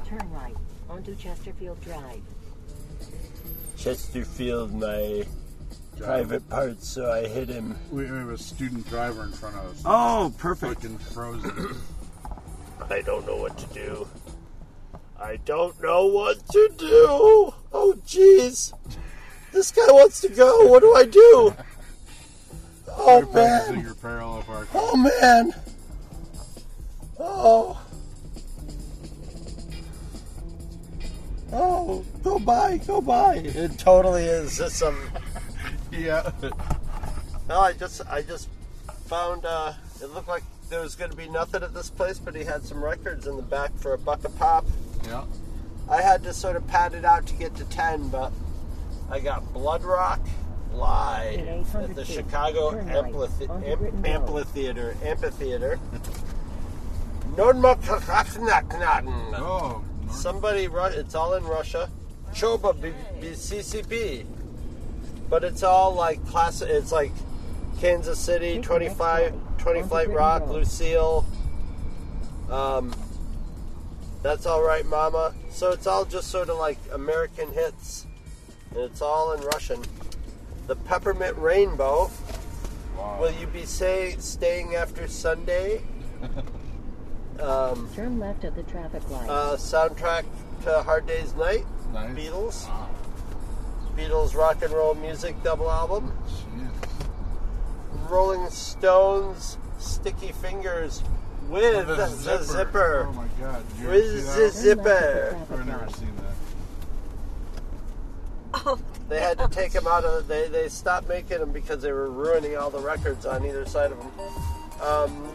Turn 0.05 0.31
right 0.31 0.55
onto 0.89 1.15
Chesterfield 1.15 1.79
Drive. 1.81 2.21
Chesterfield, 3.77 4.73
my 4.73 5.23
private 5.97 6.49
parts, 6.49 6.87
so 6.87 7.11
I 7.11 7.27
hit 7.27 7.47
him. 7.47 7.77
We, 7.91 8.03
we 8.03 8.17
have 8.17 8.29
a 8.29 8.37
student 8.37 8.87
driver 8.89 9.23
in 9.23 9.31
front 9.31 9.55
of 9.55 9.65
us. 9.71 9.81
Oh, 9.85 10.33
perfect. 10.37 10.81
Fucking 10.81 10.97
frozen. 10.97 11.75
I 12.89 13.01
don't 13.01 13.25
know 13.27 13.37
what 13.37 13.57
to 13.57 13.65
do. 13.73 14.07
I 15.17 15.37
don't 15.45 15.81
know 15.81 16.07
what 16.07 16.45
to 16.49 16.71
do. 16.77 16.87
Oh, 17.71 17.95
jeez. 18.05 18.73
This 19.51 19.71
guy 19.71 19.91
wants 19.91 20.21
to 20.21 20.29
go. 20.29 20.65
What 20.67 20.81
do 20.81 20.93
I 20.95 21.05
do? 21.05 21.55
Oh, 23.01 23.27
man. 23.33 23.81
your 23.81 23.95
parallel 23.95 24.43
park. 24.43 24.67
Oh, 24.73 24.95
man. 24.95 25.53
Oh. 27.19 27.81
Oh, 31.51 32.05
go 32.23 32.37
by, 32.39 32.77
go 32.77 33.01
by. 33.01 33.37
It 33.37 33.79
totally 33.79 34.23
is 34.23 34.57
just 34.57 34.75
some 34.75 34.97
Yeah. 35.91 36.31
No, 37.47 37.59
I 37.59 37.73
just 37.73 38.01
I 38.07 38.21
just 38.21 38.47
found 39.07 39.45
uh, 39.45 39.73
it 40.01 40.13
looked 40.13 40.27
like 40.27 40.43
there 40.69 40.81
was 40.81 40.95
going 40.95 41.09
to 41.09 41.17
be 41.17 41.27
nothing 41.27 41.63
at 41.63 41.73
this 41.73 41.89
place, 41.89 42.19
but 42.19 42.35
he 42.35 42.43
had 42.43 42.63
some 42.63 42.83
records 42.83 43.25
in 43.25 43.35
the 43.35 43.41
back 43.41 43.75
for 43.77 43.93
a 43.93 43.97
buck 43.97 44.23
a 44.23 44.29
pop. 44.29 44.65
Yeah. 45.05 45.23
I 45.89 46.01
had 46.01 46.21
to 46.23 46.33
sort 46.33 46.55
of 46.55 46.67
pad 46.67 46.93
it 46.93 47.03
out 47.03 47.25
to 47.27 47.33
get 47.33 47.55
to 47.55 47.65
ten, 47.65 48.09
but 48.09 48.31
I 49.09 49.19
got 49.19 49.51
Blood 49.51 49.83
Rock 49.83 50.19
live 50.73 51.75
at 51.75 51.95
the 51.95 52.05
Chicago 52.05 52.71
turn 52.71 52.87
right 52.87 53.05
Amplith- 53.13 53.49
onto 53.49 53.65
Am- 53.67 53.79
Britton 53.79 54.01
Road. 54.03 54.05
Amphitheater. 54.05 54.97
Amphitheater. 55.03 55.79
Oh. 59.35 59.83
Somebody, 60.11 60.67
Ru- 60.67 60.85
it's 60.85 61.15
all 61.15 61.33
in 61.35 61.43
Russia. 61.45 61.89
Choba 62.33 62.79
B- 62.79 62.93
B- 63.19 63.29
CCP. 63.35 64.25
But 65.29 65.43
it's 65.43 65.61
all 65.63 65.93
like 65.93 66.25
class. 66.27 66.61
It's 66.61 66.91
like 66.91 67.11
Kansas 67.79 68.19
City, 68.19 68.55
Take 68.55 68.63
25, 68.63 69.33
20 69.59 69.79
onto 69.79 69.89
Flight 69.89 70.09
Rock, 70.09 70.47
Lucille. 70.49 71.25
Um, 72.49 72.93
that's 74.23 74.45
all 74.47 74.63
right, 74.63 74.85
Mama. 74.85 75.33
So 75.51 75.71
it's 75.71 75.85
all 75.87 76.03
just 76.05 76.29
sort 76.29 76.49
of 76.49 76.57
like 76.57 76.79
American 76.91 77.51
hits. 77.53 78.05
And 78.71 78.79
it's 78.79 79.01
all 79.01 79.33
in 79.33 79.41
Russian. 79.41 79.81
The 80.69 80.75
Peppermint 80.75 81.35
Rainbow. 81.37 82.11
Wow. 82.95 83.17
Will 83.19 83.31
you 83.31 83.47
be 83.47 83.65
say 83.65 84.15
staying 84.19 84.75
after 84.75 85.07
Sunday? 85.07 85.81
Um, 87.39 87.89
Turn 87.95 88.19
left 88.19 88.43
at 88.43 88.53
the 88.53 88.63
traffic 88.63 89.09
light. 89.09 89.29
uh, 89.29 89.55
soundtrack 89.55 90.25
to 90.63 90.83
Hard 90.83 91.07
Day's 91.07 91.33
Night. 91.35 91.65
Nice. 91.93 92.13
Beatles. 92.13 92.67
Wow. 92.67 92.89
Beatles 93.95 94.35
rock 94.35 94.61
and 94.61 94.73
roll 94.73 94.93
music 94.93 95.41
double 95.41 95.71
album. 95.71 96.11
Jeez. 96.27 98.09
Rolling 98.09 98.49
Stones 98.49 99.57
Sticky 99.77 100.33
Fingers 100.33 101.01
with 101.47 101.87
The 101.87 101.95
the, 101.95 102.43
zipper. 102.43 103.07
Oh 103.09 103.13
my 103.13 103.27
god. 103.39 103.63
You 103.79 103.87
With 103.87 104.35
the 104.35 104.49
zipper. 104.49 105.37
I've 105.49 105.65
never 105.65 105.89
seen 105.91 106.11
that. 108.53 108.79
They 109.09 109.19
had 109.19 109.39
to 109.39 109.47
take 109.47 109.71
them 109.71 109.87
out 109.87 110.05
of. 110.05 110.27
They 110.27 110.47
they 110.47 110.69
stopped 110.69 111.09
making 111.09 111.39
them 111.39 111.51
because 111.51 111.81
they 111.81 111.91
were 111.91 112.11
ruining 112.11 112.55
all 112.57 112.69
the 112.69 112.79
records 112.79 113.25
on 113.25 113.43
either 113.45 113.65
side 113.65 113.91
of 113.91 113.97
them. 113.99 114.11
Um, 114.81 115.33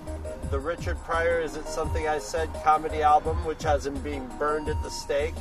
the 0.50 0.58
Richard 0.58 0.96
Pryor 1.02 1.40
is 1.40 1.56
it 1.56 1.66
something 1.66 2.06
I 2.06 2.18
said 2.18 2.48
comedy 2.62 3.02
album, 3.02 3.44
which 3.44 3.62
has 3.64 3.84
him 3.84 3.96
being 3.98 4.26
burned 4.38 4.68
at 4.68 4.80
the 4.82 4.90
stake. 4.90 5.34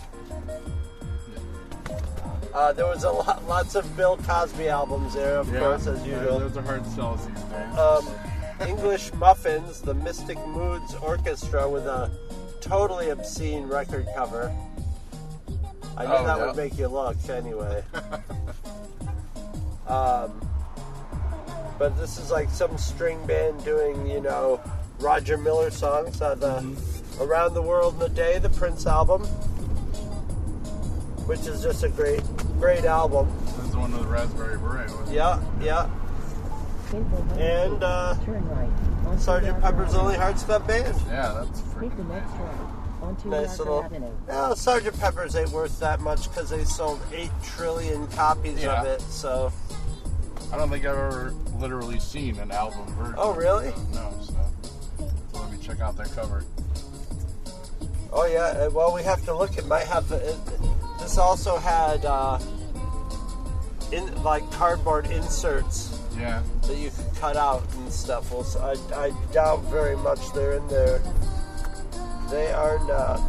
Uh, 2.54 2.72
there 2.74 2.86
was 2.86 3.04
a 3.04 3.12
lot, 3.12 3.48
lots 3.48 3.76
of 3.76 3.96
Bill 3.98 4.18
Cosby 4.18 4.68
albums 4.68 5.14
there, 5.14 5.38
of 5.38 5.52
course, 5.52 5.88
as 5.88 6.06
yeah, 6.06 6.20
usual. 6.20 6.40
Those 6.40 6.58
are 6.58 6.62
hard 6.62 6.86
sells 6.88 7.26
these 7.28 7.42
days. 7.44 7.78
um, 7.78 8.08
English 8.68 9.14
Muffins, 9.14 9.82
the 9.82 9.94
Mystic 9.94 10.38
Moods 10.48 10.96
Orchestra 10.96 11.68
with 11.68 11.88
a 11.88 12.12
totally 12.62 13.10
obscene 13.10 13.68
record 13.68 14.08
cover. 14.16 14.52
I 15.98 16.06
knew 16.06 16.12
Oh, 16.12 16.26
that 16.26 16.38
yeah. 16.38 16.46
would 16.48 16.56
make 16.56 16.78
you 16.78 16.88
look 16.88 17.18
anyway. 17.30 17.84
um, 19.88 20.42
but 21.78 21.98
this 21.98 22.18
is 22.18 22.32
like 22.32 22.50
some 22.50 22.78
string 22.78 23.24
band 23.28 23.64
doing, 23.64 24.08
you 24.08 24.22
know, 24.22 24.60
Roger 25.00 25.38
Miller 25.38 25.70
songs 25.72 26.22
on 26.22 26.40
the 26.40 26.48
Mm-hmm. 26.48 27.22
Around 27.22 27.54
the 27.54 27.62
World 27.62 27.96
in 27.98 28.02
a 28.02 28.10
Day, 28.10 28.40
the 28.40 28.50
Prince 28.50 28.88
album, 28.88 29.22
which 31.28 31.42
is 31.46 31.62
just 31.62 31.84
a 31.84 31.90
great, 31.90 32.24
great 32.60 32.86
album. 32.86 33.28
This 33.46 33.70
is 33.70 33.76
one 33.76 33.92
with 33.92 34.02
the 34.02 34.08
Raspberry 34.08 34.58
Beret. 34.58 34.90
wasn't 34.90 35.10
it? 35.10 35.14
Yeah, 35.14 35.40
yeah. 35.62 35.90
And, 37.38 37.84
uh, 37.84 38.16
Sergeant 39.18 39.62
Pepper's. 39.62 39.94
Only 39.94 40.16
Hearts 40.16 40.42
Club 40.42 40.66
Band. 40.68 40.96
Yeah, 41.08 41.44
that's 41.46 41.62
freaking 41.62 41.98
the 41.98 42.04
right 42.04 42.24
onto 43.04 43.30
Nice 43.30 43.58
Yarder 43.58 43.64
little. 43.72 43.84
Avenue. 43.84 44.12
Well, 44.28 44.56
Sergeant 44.56 45.00
Pepper's 45.00 45.36
ain't 45.36 45.50
worth 45.52 45.80
that 45.80 46.00
much 46.00 46.24
because 46.30 46.50
they 46.50 46.64
sold 46.64 47.00
eight 47.14 47.32
trillion 47.44 48.08
copies 48.08 48.62
Yeah. 48.64 48.82
of 48.82 48.88
it. 48.88 49.02
So, 49.02 49.52
I 50.52 50.58
don't 50.58 50.70
think 50.70 50.86
I've 50.86 50.96
ever 50.96 51.34
literally 51.60 52.00
seen 52.00 52.38
an 52.40 52.52
album 52.52 52.86
version. 52.96 53.16
Oh, 53.18 53.34
really? 53.34 53.72
No, 53.94 54.12
so, 54.22 54.36
so 54.98 55.40
let 55.42 55.52
me 55.52 55.58
check 55.62 55.80
out 55.82 55.98
their 55.98 56.06
cover. 56.08 56.44
oh 58.12 58.26
yeah. 58.26 58.66
uh, 58.66 58.70
Well, 58.72 58.94
we 58.94 59.04
have 59.04 59.24
to 59.26 59.36
look. 59.36 59.58
It 59.58 59.66
might 59.68 59.86
have 59.88 60.08
the. 60.10 60.18
It, 60.32 60.38
this 61.00 61.18
also 61.18 61.58
had 61.58 62.06
uh, 62.06 62.40
in 63.92 64.24
like 64.24 64.50
cardboard 64.52 65.08
inserts 65.08 66.00
Yeah. 66.18 66.42
that 66.68 66.78
you 66.78 66.90
could 66.92 67.14
cut 67.20 67.36
out 67.36 67.64
and 67.76 67.92
stuff. 67.92 68.32
Well, 68.32 68.44
so 68.44 68.60
I, 68.62 69.06
I 69.08 69.12
doubt 69.34 69.64
very 69.66 69.98
much 69.98 70.32
they're 70.34 70.54
in 70.54 70.68
there. 70.68 71.02
They 72.30 72.52
are 72.52 72.80
not. 72.88 73.20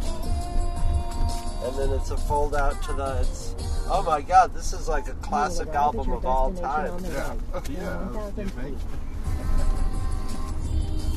And 1.63 1.75
then 1.77 1.89
it's 1.99 2.11
a 2.11 2.17
fold 2.17 2.55
out 2.55 2.81
to 2.83 2.93
the. 2.93 3.17
It's. 3.21 3.53
Oh 3.87 4.01
my 4.03 4.21
God! 4.21 4.53
This 4.53 4.73
is 4.73 4.87
like 4.87 5.07
a 5.07 5.13
classic 5.15 5.67
arrive 5.67 5.75
album 5.75 6.11
of 6.11 6.25
all 6.25 6.53
time. 6.53 6.93
Yeah. 7.05 7.33
Yeah, 7.69 8.01
In 8.01 8.13
you 8.13 8.19
1,000 8.19 8.49
think? 8.49 8.79
feet. 8.79 8.87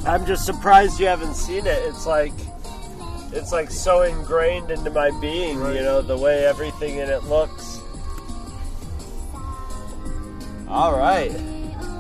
I'm 0.07 0.25
just 0.27 0.45
surprised 0.47 1.01
you 1.01 1.07
haven't 1.07 1.35
seen 1.35 1.67
it. 1.67 1.83
It's 1.85 2.07
like 2.07 2.33
it's 3.33 3.53
like 3.53 3.71
so 3.71 4.03
ingrained 4.03 4.71
into 4.71 4.91
my 4.91 5.11
being, 5.21 5.59
Right. 5.61 5.77
you 5.77 5.83
know, 5.83 6.01
the 6.03 6.17
way 6.17 6.45
everything 6.47 6.99
in 6.99 7.09
it 7.11 7.25
looks. 7.25 7.81
All 10.69 10.97
right. 10.99 11.33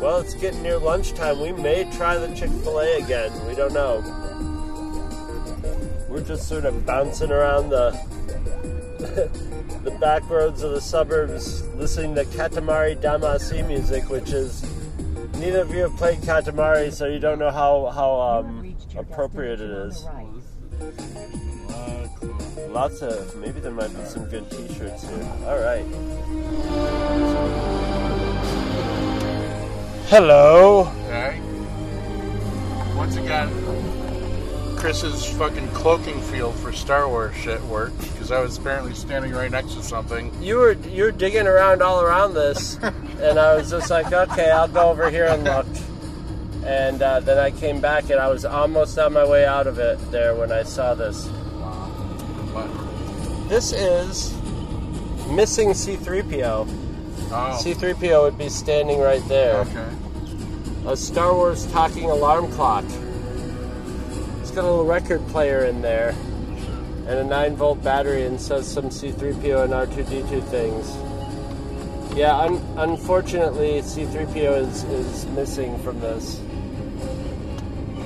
Well, 0.00 0.18
it's 0.18 0.34
getting 0.34 0.62
near 0.62 0.78
lunchtime. 0.78 1.40
We 1.40 1.52
may 1.52 1.90
try 1.92 2.16
the 2.18 2.28
Chick 2.34 2.50
fil 2.62 2.80
A 2.80 2.98
again. 3.02 3.32
We 3.46 3.54
don't 3.54 3.72
know. 3.72 4.02
We're 6.08 6.22
just 6.22 6.48
sort 6.48 6.64
of 6.64 6.86
bouncing 6.86 7.30
around 7.30 7.70
the 7.70 7.90
the 9.84 9.90
back 9.92 10.28
roads 10.28 10.62
of 10.62 10.72
the 10.72 10.80
suburbs 10.80 11.62
listening 11.76 12.14
to 12.16 12.24
Katamari 12.24 12.96
Damacy 12.96 13.66
music, 13.66 14.08
which 14.08 14.30
is 14.30 14.64
neither 15.38 15.60
of 15.60 15.72
you 15.72 15.82
have 15.82 15.96
played 15.96 16.18
Katamari, 16.18 16.92
so 16.92 17.06
you 17.06 17.18
don't 17.18 17.38
know 17.38 17.50
how, 17.50 17.86
how 17.86 18.20
um, 18.20 18.76
appropriate 18.96 19.60
it 19.60 19.70
is. 19.70 20.04
Lots 22.70 23.02
of 23.02 23.36
maybe 23.36 23.60
there 23.60 23.72
might 23.72 23.96
be 23.96 24.04
some 24.04 24.24
good 24.26 24.50
T-shirts 24.50 25.08
here. 25.08 25.32
All 25.46 25.58
right. 25.58 25.84
Hello. 30.08 30.84
Once 32.96 33.16
again, 33.16 33.48
Chris's 34.78 35.24
fucking 35.36 35.66
cloaking 35.70 36.20
field 36.22 36.54
for 36.54 36.72
Star 36.72 37.08
Wars 37.08 37.34
shit 37.34 37.60
worked 37.62 38.00
because 38.00 38.30
I 38.30 38.40
was 38.40 38.58
apparently 38.58 38.94
standing 38.94 39.32
right 39.32 39.50
next 39.50 39.74
to 39.74 39.82
something. 39.82 40.32
You 40.40 40.56
were 40.58 40.72
you 40.72 41.02
were 41.02 41.10
digging 41.10 41.48
around 41.48 41.82
all 41.82 42.00
around 42.00 42.34
this, 42.34 42.76
and 43.20 43.40
I 43.40 43.56
was 43.56 43.70
just 43.70 43.90
like, 43.90 44.12
okay, 44.12 44.50
I'll 44.52 44.68
go 44.68 44.88
over 44.88 45.10
here 45.10 45.26
and 45.26 45.42
look. 45.42 45.66
And 46.64 47.02
uh, 47.02 47.20
then 47.20 47.38
I 47.38 47.50
came 47.50 47.80
back, 47.80 48.10
and 48.10 48.20
I 48.20 48.28
was 48.28 48.44
almost 48.44 48.98
on 48.98 49.14
my 49.14 49.26
way 49.26 49.44
out 49.44 49.66
of 49.66 49.78
it 49.78 49.98
there 50.12 50.34
when 50.34 50.52
I 50.52 50.62
saw 50.62 50.94
this. 50.94 51.26
Wow. 51.26 51.88
What? 52.52 53.48
This 53.48 53.72
is 53.72 54.32
missing 55.28 55.74
C-3PO. 55.74 56.68
oh, 57.32 57.58
C-3PO 57.60 58.22
would 58.22 58.38
be 58.38 58.48
standing 58.48 59.00
right 59.00 59.26
there. 59.28 59.60
okay. 59.60 59.88
a 60.86 60.96
Star 60.96 61.34
Wars 61.34 61.66
talking 61.72 62.04
alarm 62.04 62.52
clock. 62.52 62.84
It's 64.48 64.54
got 64.56 64.64
a 64.64 64.70
little 64.70 64.86
record 64.86 65.20
player 65.28 65.66
in 65.66 65.82
there 65.82 66.16
and 67.06 67.10
a 67.10 67.22
9 67.22 67.56
volt 67.56 67.84
battery 67.84 68.24
and 68.24 68.40
says 68.40 68.66
some 68.66 68.86
C3PO 68.86 69.64
and 69.64 69.74
R2D2 69.74 70.42
things. 70.48 72.16
Yeah, 72.16 72.34
un- 72.34 72.66
unfortunately, 72.78 73.82
C3PO 73.82 74.56
is, 74.56 74.84
is 74.84 75.26
missing 75.26 75.78
from 75.80 76.00
this. 76.00 76.40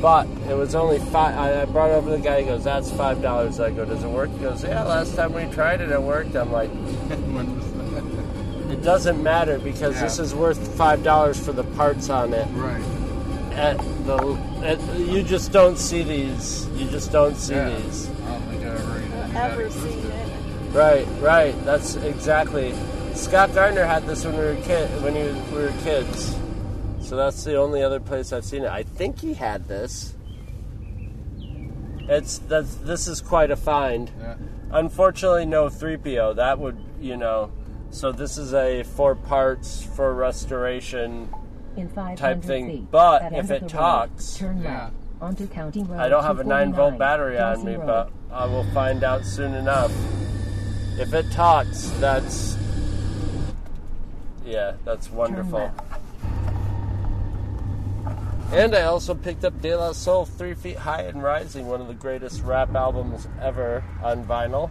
But 0.01 0.27
it 0.51 0.55
was 0.55 0.75
only 0.75 0.99
five. 0.99 1.39
I 1.39 1.63
I 1.63 1.65
brought 1.65 1.91
over 1.91 2.11
the 2.11 2.19
guy. 2.19 2.41
He 2.41 2.47
goes, 2.47 2.65
"That's 2.65 2.91
five 2.91 3.23
dollars." 3.23 3.61
I 3.61 3.71
go, 3.71 3.85
"Does 3.85 4.03
it 4.03 4.09
work?" 4.09 4.31
He 4.31 4.39
goes, 4.39 4.65
"Yeah, 4.65 4.83
last 4.83 5.15
time 5.15 5.33
we 5.33 5.45
tried 5.55 5.81
it, 5.81 5.93
it 5.93 6.03
worked." 6.03 6.35
I'm 6.35 6.51
like, 6.51 6.71
When 6.71 7.55
was 7.55 7.73
that? 7.93 8.73
"It 8.73 8.83
doesn't 8.83 9.23
matter 9.23 9.61
because 9.61 10.01
this 10.01 10.19
is 10.19 10.35
worth 10.35 10.59
five 10.77 11.05
dollars 11.05 11.39
for 11.39 11.53
the 11.53 11.63
parts 11.63 12.11
on 12.11 12.35
it." 12.35 12.49
Right. 12.51 12.83
At 13.57 13.79
the 14.07 14.39
at, 14.65 14.81
you 14.99 15.23
just 15.23 15.53
don't 15.53 15.77
see 15.79 16.03
these. 16.03 16.67
You 16.77 16.89
just 16.91 17.13
don't 17.13 17.37
see 17.37 17.55
Yeah. 17.55 17.71
these. 17.71 18.09
I 18.09 18.33
don't 18.33 18.43
think 18.43 18.65
I've 18.65 19.35
ever, 19.35 19.63
Ever 19.63 19.71
seen 19.71 19.99
it? 19.99 20.75
Right, 20.75 21.07
right. 21.21 21.65
That's 21.65 21.97
exactly. 21.97 22.75
Scott 23.15 23.55
Gardner 23.55 23.85
had 23.85 24.07
this 24.07 24.25
when 24.25 24.37
we 24.37 24.45
were 24.45 24.57
kid 24.57 24.89
when 25.03 25.15
he 25.15 25.23
was, 25.23 25.37
we 25.53 25.59
were 25.63 25.73
kids. 25.83 26.37
So 27.01 27.17
that's 27.17 27.45
the 27.45 27.57
only 27.57 27.83
other 27.83 28.01
place 28.01 28.33
I've 28.33 28.45
seen 28.45 28.63
it. 28.65 28.71
I 28.71 28.83
think 28.85 29.21
he 29.21 29.35
had 29.35 29.69
this. 29.69 30.15
It's 32.09 32.39
that's 32.39 32.75
this 32.77 33.07
is 33.07 33.21
quite 33.21 33.51
a 33.51 33.57
find. 33.57 34.11
Yeah. 34.21 34.35
Unfortunately, 34.73 35.45
no 35.47 35.69
3PO. 35.69 36.37
That 36.37 36.59
would 36.59 36.77
you 37.01 37.17
know. 37.17 37.51
So 37.91 38.11
this 38.13 38.39
is 38.39 38.55
a 38.55 38.83
four 38.83 39.15
parts 39.15 39.83
for 39.83 40.15
restoration. 40.15 41.29
In 41.77 41.89
500 41.89 42.17
Type 42.19 42.43
thing, 42.43 42.67
feet, 42.69 42.91
but 42.91 43.23
at 43.23 43.33
if 43.33 43.51
it 43.51 43.61
the 43.61 43.61
road, 43.67 43.69
talks- 43.71 44.37
turn 44.37 44.61
Yeah. 44.63 44.85
left 44.85 44.95
onto 45.21 45.47
County 45.47 45.83
Road 45.85 46.01
I 46.01 46.09
don't 46.09 46.23
have 46.25 46.39
a 46.41 46.45
9 46.45 46.73
volt 46.75 46.99
battery 46.99 47.39
on 47.39 47.65
me, 47.65 47.77
Road. 47.77 47.87
but 47.87 48.11
I 48.31 48.45
will 48.47 48.65
find 48.75 49.03
out 49.05 49.25
soon 49.25 49.55
enough. 49.55 49.93
If 50.99 51.15
it 51.15 51.31
talks, 51.33 51.91
that's. 52.01 52.59
Yeah, 54.45 54.73
that's 54.85 55.11
wonderful. 55.11 55.71
And 58.53 58.75
I 58.75 58.83
also 58.83 59.15
picked 59.15 59.45
up 59.47 59.59
De 59.63 59.75
La 59.75 59.93
Soul 59.93 60.27
Three 60.27 60.53
Feet 60.53 60.77
High 60.77 61.03
and 61.03 61.23
Rising, 61.23 61.69
one 61.69 61.81
of 61.81 61.89
the 61.89 61.95
greatest 61.95 62.43
rap 62.43 62.75
albums 62.75 63.27
ever 63.41 63.83
on 64.03 64.25
vinyl. 64.27 64.71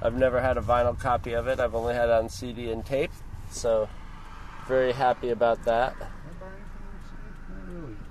I've 0.00 0.14
never 0.16 0.40
had 0.40 0.56
a 0.56 0.62
vinyl 0.62 0.98
copy 0.98 1.34
of 1.34 1.46
it, 1.46 1.60
I've 1.60 1.74
only 1.74 1.94
had 1.94 2.08
it 2.08 2.12
on 2.12 2.30
CD 2.30 2.70
and 2.72 2.84
tape, 2.86 3.12
so 3.50 3.86
very 4.66 4.92
happy 4.92 5.30
about 5.30 5.64
that. 5.64 5.94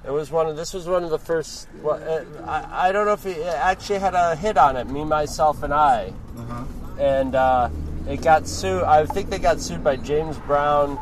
It 0.03 0.11
was 0.11 0.31
one 0.31 0.47
of 0.47 0.55
this 0.57 0.73
was 0.73 0.87
one 0.87 1.03
of 1.03 1.11
the 1.11 1.19
first. 1.19 1.67
Well, 1.81 2.01
uh, 2.01 2.43
I, 2.47 2.89
I 2.89 2.91
don't 2.91 3.05
know 3.05 3.13
if 3.13 3.25
it 3.25 3.45
actually 3.45 3.99
had 3.99 4.15
a 4.15 4.35
hit 4.35 4.57
on 4.57 4.75
it. 4.75 4.87
Me, 4.87 5.03
myself, 5.03 5.61
and 5.61 5.73
I, 5.73 6.11
and 6.99 7.35
uh, 7.35 7.69
it 8.07 8.23
got 8.23 8.47
sued. 8.47 8.83
I 8.83 9.05
think 9.05 9.29
they 9.29 9.37
got 9.37 9.59
sued 9.59 9.83
by 9.83 9.97
James 9.97 10.37
Brown 10.39 10.97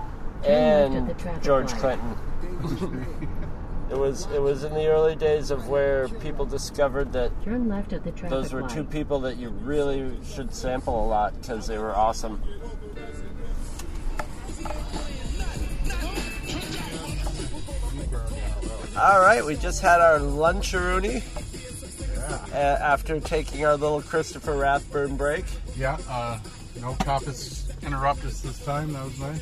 and 0.45 1.15
George 1.41 1.71
light. 1.71 1.79
Clinton. 1.79 2.17
it 3.89 3.97
was 3.97 4.25
it 4.33 4.41
was 4.41 4.65
in 4.65 4.73
the 4.73 4.87
early 4.87 5.15
days 5.15 5.49
of 5.49 5.69
where 5.69 6.09
people 6.09 6.45
discovered 6.45 7.13
that 7.13 7.31
Turn 7.43 7.69
left 7.69 7.93
at 7.93 8.03
the 8.03 8.11
traffic 8.11 8.29
those 8.29 8.51
were 8.51 8.61
light. 8.63 8.71
two 8.71 8.83
people 8.83 9.21
that 9.21 9.37
you 9.37 9.49
really 9.49 10.17
should 10.25 10.53
sample 10.53 11.05
a 11.05 11.07
lot 11.07 11.39
because 11.39 11.67
they 11.67 11.77
were 11.77 11.95
awesome. 11.95 12.41
All 18.97 19.19
right, 19.21 19.45
we 19.45 19.55
just 19.55 19.81
had 19.81 20.01
our 20.01 20.19
luncheroony 20.19 21.23
uh, 22.53 22.55
after 22.55 23.19
taking 23.19 23.65
our 23.65 23.75
little 23.77 24.01
Christopher 24.01 24.57
Rathburn 24.57 25.15
break. 25.15 25.45
Yeah. 25.77 25.97
Uh, 26.09 26.39
no 26.81 26.93
coppers 26.95 27.71
interrupt 27.81 28.25
us 28.25 28.41
this 28.41 28.63
time. 28.65 28.93
That 28.93 29.05
was 29.05 29.19
nice. 29.19 29.41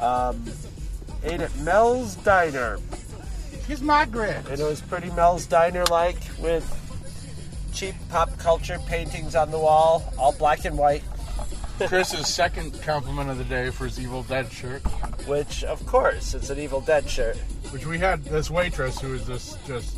Um, 0.00 0.44
ate 1.24 1.40
at 1.40 1.56
Mel's 1.58 2.14
Diner, 2.16 2.78
He's 3.66 3.80
Margaret. 3.80 4.46
and 4.50 4.60
it 4.60 4.64
was 4.64 4.80
pretty 4.82 5.10
Mel's 5.12 5.46
Diner 5.46 5.84
like 5.86 6.18
with 6.38 6.64
cheap 7.72 7.94
pop 8.10 8.36
culture 8.38 8.78
paintings 8.86 9.34
on 9.34 9.50
the 9.50 9.58
wall, 9.58 10.12
all 10.18 10.32
black 10.32 10.64
and 10.66 10.76
white. 10.76 11.02
Chris's 11.86 12.28
second 12.28 12.80
compliment 12.82 13.30
of 13.30 13.38
the 13.38 13.44
day 13.44 13.70
for 13.70 13.84
his 13.86 13.98
Evil 13.98 14.22
Dead 14.24 14.52
shirt, 14.52 14.82
Which, 15.26 15.64
of 15.64 15.84
course, 15.86 16.34
it's 16.34 16.50
an 16.50 16.58
Evil 16.58 16.80
Dead 16.80 17.08
shirt. 17.08 17.36
which 17.70 17.86
we 17.86 17.98
had 17.98 18.24
this 18.24 18.50
waitress 18.50 19.00
who 19.00 19.10
was 19.10 19.26
this 19.26 19.56
just 19.66 19.96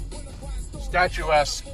statuesque. 0.80 1.66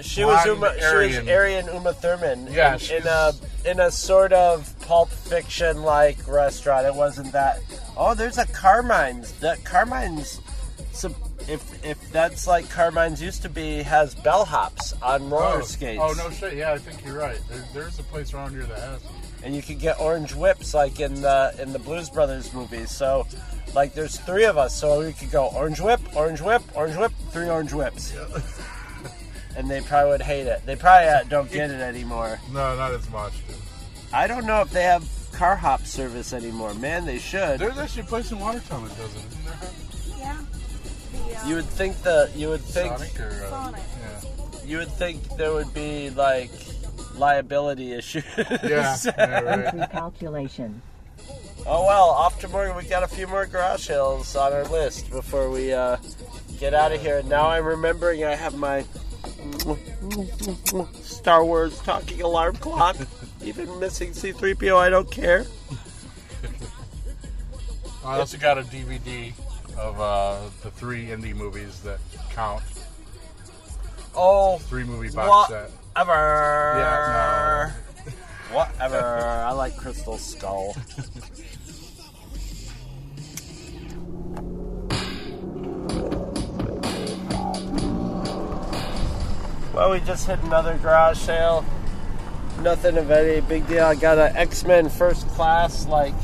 She 0.00 0.24
was 0.24 0.44
Uma, 0.44 0.74
she 0.74 0.82
was 0.82 0.92
Aryan. 0.92 1.28
Aryan 1.28 1.66
Uma 1.66 1.92
Thurman. 1.92 2.48
Yeah, 2.50 2.76
in, 2.90 3.02
in 3.02 3.06
a 3.06 3.32
in 3.64 3.80
a 3.80 3.90
sort 3.90 4.32
of 4.32 4.74
pulp 4.80 5.10
fiction 5.10 5.82
like 5.82 6.16
restaurant. 6.26 6.86
It 6.86 6.94
wasn't 6.94 7.32
that. 7.32 7.60
Oh, 7.96 8.14
there's 8.14 8.38
a 8.38 8.46
Carmine's. 8.46 9.32
That 9.40 9.62
Carmine's. 9.64 10.40
If 11.46 11.84
if 11.84 12.10
that's 12.10 12.46
like 12.46 12.68
Carmine's 12.70 13.22
used 13.22 13.42
to 13.42 13.48
be, 13.48 13.82
has 13.82 14.14
bellhops 14.16 14.94
on 15.02 15.28
roller 15.30 15.60
oh, 15.60 15.62
skates. 15.62 16.00
Oh 16.02 16.14
no 16.16 16.30
shit! 16.30 16.54
Yeah, 16.54 16.72
I 16.72 16.78
think 16.78 17.04
you're 17.04 17.18
right. 17.18 17.38
There, 17.48 17.64
there's 17.74 17.98
a 17.98 18.02
place 18.04 18.32
around 18.32 18.50
here 18.52 18.64
that 18.64 18.78
has. 18.78 19.00
Them. 19.44 19.54
and 19.54 19.56
you 19.56 19.62
could 19.62 19.78
get 19.80 20.00
orange 20.00 20.34
whips 20.34 20.74
like 20.74 21.00
in 21.00 21.20
the 21.22 21.54
in 21.60 21.72
the 21.72 21.78
Blues 21.78 22.10
Brothers 22.10 22.52
movies. 22.52 22.90
So, 22.90 23.26
like, 23.74 23.94
there's 23.94 24.16
three 24.20 24.44
of 24.44 24.56
us, 24.58 24.74
so 24.74 25.00
we 25.04 25.12
could 25.12 25.30
go 25.30 25.46
orange 25.54 25.80
whip, 25.80 26.00
orange 26.16 26.40
whip, 26.40 26.62
orange 26.74 26.96
whip, 26.96 27.12
three 27.30 27.48
orange 27.48 27.72
whips. 27.72 28.14
and 29.56 29.70
they 29.70 29.80
probably 29.80 30.10
would 30.10 30.22
hate 30.22 30.46
it. 30.46 30.62
They 30.66 30.76
probably 30.76 31.08
uh, 31.08 31.22
don't 31.24 31.50
get 31.50 31.70
it 31.70 31.80
anymore. 31.80 32.38
No, 32.52 32.76
not 32.76 32.92
as 32.92 33.08
much. 33.10 33.32
I 34.12 34.26
don't 34.26 34.46
know 34.46 34.60
if 34.60 34.70
they 34.70 34.82
have 34.82 35.04
car 35.32 35.56
hop 35.56 35.86
service 35.86 36.32
anymore. 36.32 36.74
Man, 36.74 37.04
they 37.04 37.18
should. 37.18 37.58
There's 37.60 37.78
actually 37.78 38.02
a 38.02 38.06
place 38.06 38.30
in 38.32 38.38
Watertown 38.38 38.84
that 38.88 38.96
does 38.96 39.14
it, 39.14 39.24
isn't 39.26 39.44
there? 39.44 39.70
Yeah. 40.18 40.38
The, 41.12 41.38
uh, 41.38 41.48
You 41.48 41.54
would 41.56 41.64
think 41.64 42.02
the 42.02 42.30
you 42.34 42.48
would 42.48 42.60
think 42.60 42.96
Sonic 42.96 43.20
or 43.20 43.44
uh, 43.44 43.50
Sonic. 43.50 43.82
yeah. 44.00 44.64
you 44.64 44.76
would 44.78 44.90
think 44.92 45.36
there 45.36 45.52
would 45.52 45.74
be 45.74 46.10
like 46.10 46.50
liability 47.16 47.92
issues. 47.92 48.24
Yeah, 48.36 48.96
yeah, 49.04 49.40
right. 49.40 49.74
Recalculation. 49.74 50.80
Oh 51.66 51.86
well, 51.86 52.08
off 52.10 52.40
to 52.40 52.48
more. 52.48 52.74
We 52.76 52.84
got 52.84 53.02
a 53.02 53.08
few 53.08 53.26
more 53.26 53.46
garage 53.46 53.86
sales 53.86 54.34
on 54.36 54.52
our 54.52 54.64
list 54.64 55.10
before 55.10 55.48
we 55.50 55.72
uh, 55.72 55.96
get 56.58 56.74
out 56.74 56.92
of 56.92 57.00
here. 57.00 57.22
Now 57.22 57.48
I'm 57.48 57.64
remembering 57.64 58.24
I 58.24 58.34
have 58.34 58.54
my 58.54 58.84
Star 61.02 61.44
Wars 61.44 61.78
talking 61.80 62.20
alarm 62.20 62.56
clock. 62.56 62.96
Even 63.42 63.78
missing 63.78 64.10
C3PO, 64.10 64.76
I 64.76 64.88
don't 64.88 65.10
care. 65.10 65.46
I 68.04 68.18
also 68.18 68.36
got 68.38 68.58
a 68.58 68.62
DVD 68.62 69.32
of 69.78 70.00
uh, 70.00 70.40
the 70.62 70.70
three 70.70 71.10
Indy 71.10 71.32
movies 71.32 71.80
that 71.80 72.00
count. 72.30 72.62
Oh, 74.14 74.58
Three 74.58 74.84
movie 74.84 75.10
box 75.14 75.50
set. 75.50 75.70
Ever, 75.96 76.74
Yeah, 76.78 77.72
no. 78.50 78.56
Whatever. 78.56 79.00
I 79.00 79.52
like 79.52 79.76
Crystal 79.76 80.18
Skull. 80.18 80.74
well, 89.72 89.90
we 89.90 90.00
just 90.00 90.26
hit 90.26 90.38
another 90.42 90.78
garage 90.78 91.18
sale. 91.18 91.64
Nothing 92.60 92.96
of 92.96 93.10
any 93.10 93.40
big 93.40 93.66
deal. 93.66 93.84
I 93.84 93.94
got 93.94 94.18
an 94.18 94.36
X 94.36 94.64
Men 94.64 94.88
First 94.88 95.28
Class, 95.28 95.86
like, 95.86 96.14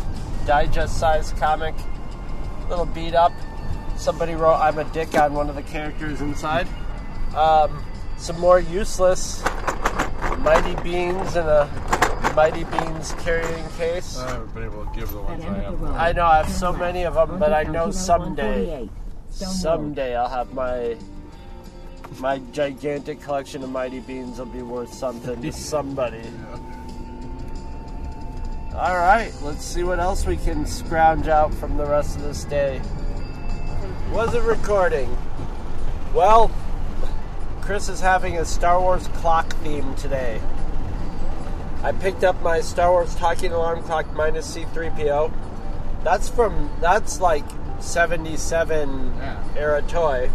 digest 0.47 0.99
size 0.99 1.33
comic. 1.33 1.75
Little 2.69 2.87
beat 2.87 3.15
up. 3.15 3.33
Somebody 3.97 4.35
wrote, 4.35 4.55
I'm 4.57 4.79
a 4.79 4.85
dick 4.85 5.15
on 5.15 5.35
one 5.35 5.49
of 5.49 5.57
the 5.57 5.63
characters 5.63 6.21
inside. 6.21 6.67
Um, 7.37 7.85
some 8.21 8.39
more 8.39 8.61
useless 8.61 9.43
Mighty 10.41 10.75
Beans 10.83 11.37
in 11.37 11.47
a 11.47 12.33
Mighty 12.37 12.65
Beans 12.65 13.15
carrying 13.19 13.69
case. 13.71 14.19
I 14.19 14.31
haven't 14.31 14.55
been 14.55 14.65
able 14.65 14.85
to 14.85 14.99
give 14.99 15.11
the 15.11 15.21
ones 15.21 15.43
I 15.43 15.49
end 15.49 15.67
of 15.67 15.81
the 15.81 15.87
have. 15.87 15.97
I 15.97 16.13
know 16.13 16.27
I 16.27 16.37
have 16.39 16.51
so 16.51 16.73
many 16.73 17.05
of 17.05 17.15
them, 17.15 17.39
but 17.39 17.53
I 17.53 17.65
know 17.65 17.91
someday, 17.91 18.67
148. 18.67 18.91
Stone 19.31 19.49
Road. 19.49 19.57
someday 19.57 20.17
I'll 20.17 20.29
have 20.29 20.53
my 20.53 20.97
my 22.19 22.39
gigantic 22.53 23.21
collection 23.21 23.63
of 23.63 23.71
Mighty 23.71 24.01
Beans 24.01 24.39
will 24.39 24.47
be 24.47 24.63
worth 24.63 24.93
something 24.93 25.41
to 25.41 25.53
somebody. 25.71 26.23
All 28.75 28.97
right, 28.97 29.33
let's 29.43 29.65
see 29.65 29.83
what 29.83 29.99
else 29.99 30.27
we 30.27 30.37
can 30.37 30.67
scrounge 30.67 31.27
out 31.27 31.53
from 31.55 31.77
the 31.77 31.87
rest 31.87 32.17
of 32.17 32.23
this 32.23 32.45
day. 32.45 32.81
Was 34.13 34.35
it 34.35 34.43
recording? 34.43 35.17
Well, 36.15 36.51
Chris 37.71 37.89
is 37.89 38.01
having 38.01 38.37
a 38.37 38.45
Star 38.45 38.81
Wars 38.81 39.07
clock 39.19 39.49
theme 39.59 39.95
today. 39.95 40.41
I 41.85 41.93
picked 41.93 42.25
up 42.25 42.43
my 42.43 42.61
Star 42.63 42.91
Wars 42.91 43.15
talking 43.15 43.53
alarm 43.53 43.85
clock 43.85 44.13
minus 44.13 44.57
C3PO. 44.57 45.33
That's 46.03 46.29
from 46.29 46.69
that's 46.81 47.21
like 47.21 47.45
77 47.79 49.15
Yeah. 49.17 49.45
era 49.57 49.83
toy. 49.83 50.33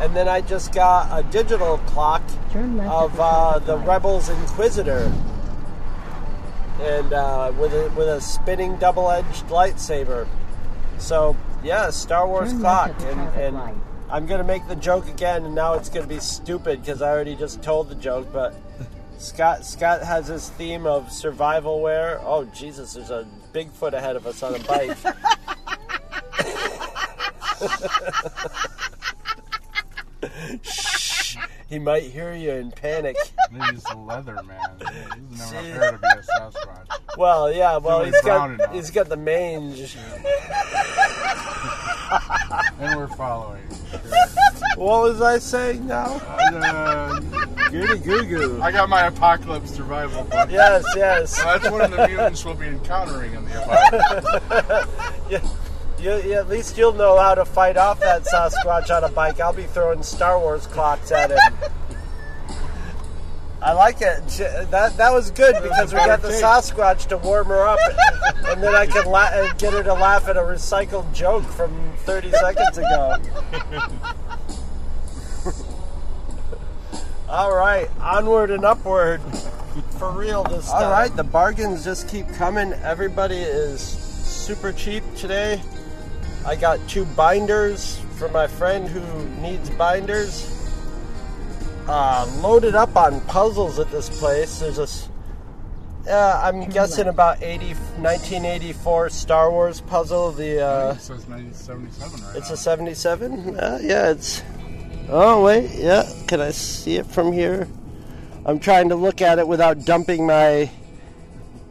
And 0.00 0.16
then 0.16 0.26
I 0.26 0.40
just 0.40 0.72
got 0.72 1.10
a 1.12 1.22
digital 1.30 1.76
clock 1.84 2.22
of 2.54 3.16
the 3.16 3.22
uh, 3.22 3.58
the. 3.58 3.76
Rebels 3.76 4.30
Inquisitor, 4.30 5.12
and 6.80 7.12
uh, 7.12 7.52
with 7.58 7.74
a 7.74 7.90
with 7.94 8.08
a 8.08 8.22
spinning 8.22 8.78
double-edged 8.78 9.48
lightsaber. 9.48 10.26
So 10.96 11.36
yeah, 11.62 11.90
Star 11.90 12.26
Wars 12.26 12.52
Turn 12.52 12.60
clock, 12.60 12.88
left 12.88 13.02
at 13.02 13.04
the 13.04 13.10
and, 13.10 13.20
traffic 13.20 13.42
and 13.42 13.54
light. 13.56 13.74
I'm 14.14 14.26
gonna 14.26 14.44
make 14.44 14.68
the 14.68 14.76
joke 14.76 15.08
again, 15.08 15.44
and 15.44 15.56
now 15.56 15.74
it's 15.74 15.88
gonna 15.88 16.06
be 16.06 16.20
stupid 16.20 16.80
because 16.80 17.02
I 17.02 17.10
already 17.10 17.34
just 17.34 17.64
told 17.64 17.88
the 17.88 17.96
joke. 17.96 18.28
But 18.32 18.54
Scott 19.18 19.66
Scott 19.66 20.04
has 20.04 20.28
his 20.28 20.50
theme 20.50 20.86
of 20.86 21.10
survival 21.10 21.80
wear. 21.80 22.20
Oh 22.22 22.44
Jesus, 22.44 22.92
there's 22.92 23.10
a 23.10 23.26
Bigfoot 23.52 23.92
ahead 23.92 24.14
of 24.14 24.24
us 24.24 24.40
on 24.44 24.54
a 24.54 24.60
bike. 24.60 24.96
Shh, 30.62 31.36
he 31.68 31.80
might 31.80 32.04
hear 32.04 32.34
you 32.34 32.52
and 32.52 32.72
panic. 32.72 33.16
He's 33.50 33.82
the 33.82 33.96
leather 33.96 34.40
man. 34.44 34.80
He's 35.28 35.52
never 35.52 35.58
enough 35.88 35.90
to 35.90 35.98
be 35.98 36.06
a 36.06 36.22
Sasquatch. 36.40 36.86
Well, 37.18 37.52
yeah, 37.52 37.78
well 37.78 38.04
he's 38.04 38.20
got 38.22 38.50
enough. 38.50 38.72
he's 38.72 38.92
got 38.92 39.08
the 39.08 39.16
mange. 39.16 39.96
And 42.84 42.96
we're 42.98 43.06
following. 43.08 43.62
What 44.76 45.02
was 45.02 45.22
I 45.22 45.38
saying 45.38 45.86
now? 45.86 46.16
Uh, 46.16 47.20
Goody 47.70 47.98
goo 48.00 48.24
goo. 48.24 48.60
I 48.60 48.72
got 48.72 48.88
my 48.88 49.02
apocalypse 49.06 49.70
survival 49.70 50.24
book. 50.24 50.50
Yes, 50.50 50.84
yes. 50.96 51.40
That's 51.44 51.70
one 51.70 51.80
of 51.82 51.92
the 51.92 52.08
mutants 52.08 52.44
we'll 52.44 52.54
be 52.56 52.66
encountering 52.66 53.34
in 53.34 53.44
the 53.44 53.62
apocalypse. 53.62 54.90
You, 55.30 55.40
you, 56.00 56.16
you- 56.28 56.32
at 56.34 56.48
least 56.48 56.76
you'll 56.76 56.92
know 56.92 57.16
how 57.18 57.36
to 57.36 57.44
fight 57.44 57.76
off 57.76 58.00
that 58.00 58.24
Sasquatch 58.24 58.90
on 58.94 59.04
a 59.04 59.08
bike. 59.08 59.38
I'll 59.38 59.52
be 59.52 59.62
throwing 59.62 60.02
Star 60.02 60.40
Wars 60.40 60.66
clocks 60.66 61.12
at 61.12 61.30
him. 61.30 61.38
I 63.64 63.72
like 63.72 64.02
it. 64.02 64.22
That 64.70 64.94
that 64.98 65.10
was 65.12 65.30
good 65.30 65.54
because 65.62 65.94
we 65.94 65.98
got 66.00 66.20
the 66.20 66.28
Sasquatch 66.28 67.06
to 67.08 67.16
warm 67.16 67.46
her 67.46 67.66
up, 67.66 67.78
and 68.46 68.62
then 68.62 68.74
I 68.74 68.84
could 68.86 69.06
la- 69.06 69.30
uh, 69.32 69.54
get 69.54 69.72
her 69.72 69.82
to 69.82 69.94
laugh 69.94 70.28
at 70.28 70.36
a 70.36 70.40
recycled 70.40 71.10
joke 71.14 71.44
from 71.44 71.92
30 72.00 72.30
seconds 72.32 72.76
ago. 72.76 73.16
All 77.28 77.56
right, 77.56 77.88
onward 78.00 78.50
and 78.50 78.64
upward. 78.66 79.22
For 79.98 80.10
real 80.12 80.44
this 80.44 80.70
time. 80.70 80.84
All 80.84 80.90
right, 80.90 81.14
the 81.16 81.24
bargains 81.24 81.84
just 81.84 82.06
keep 82.08 82.28
coming. 82.34 82.72
Everybody 82.74 83.38
is 83.38 83.80
super 83.80 84.72
cheap 84.72 85.02
today. 85.16 85.60
I 86.46 86.54
got 86.54 86.78
two 86.86 87.06
binders 87.06 87.98
for 88.18 88.28
my 88.28 88.46
friend 88.46 88.86
who 88.86 89.00
needs 89.40 89.70
binders. 89.70 90.53
Uh, 91.86 92.26
loaded 92.40 92.74
up 92.74 92.96
on 92.96 93.20
puzzles 93.22 93.78
at 93.78 93.90
this 93.90 94.08
place. 94.18 94.60
There's 94.60 94.76
this, 94.76 95.08
uh, 96.08 96.40
I'm 96.42 96.64
guessing 96.70 97.08
about 97.08 97.42
80, 97.42 97.74
1984 98.00 99.10
Star 99.10 99.50
Wars 99.50 99.80
puzzle. 99.82 100.32
The 100.32 100.66
uh, 100.66 100.92
it 100.92 101.00
says 101.00 101.26
1977 101.26 102.26
right 102.26 102.36
it's 102.36 102.48
now. 102.48 102.54
a 102.54 102.56
77? 102.56 103.56
Uh, 103.58 103.78
yeah, 103.82 104.10
it's. 104.10 104.42
Oh, 105.10 105.44
wait. 105.44 105.70
Yeah. 105.74 106.10
Can 106.26 106.40
I 106.40 106.50
see 106.50 106.96
it 106.96 107.06
from 107.06 107.32
here? 107.32 107.68
I'm 108.46 108.58
trying 108.58 108.88
to 108.88 108.96
look 108.96 109.20
at 109.20 109.38
it 109.38 109.46
without 109.46 109.84
dumping 109.84 110.26
my 110.26 110.70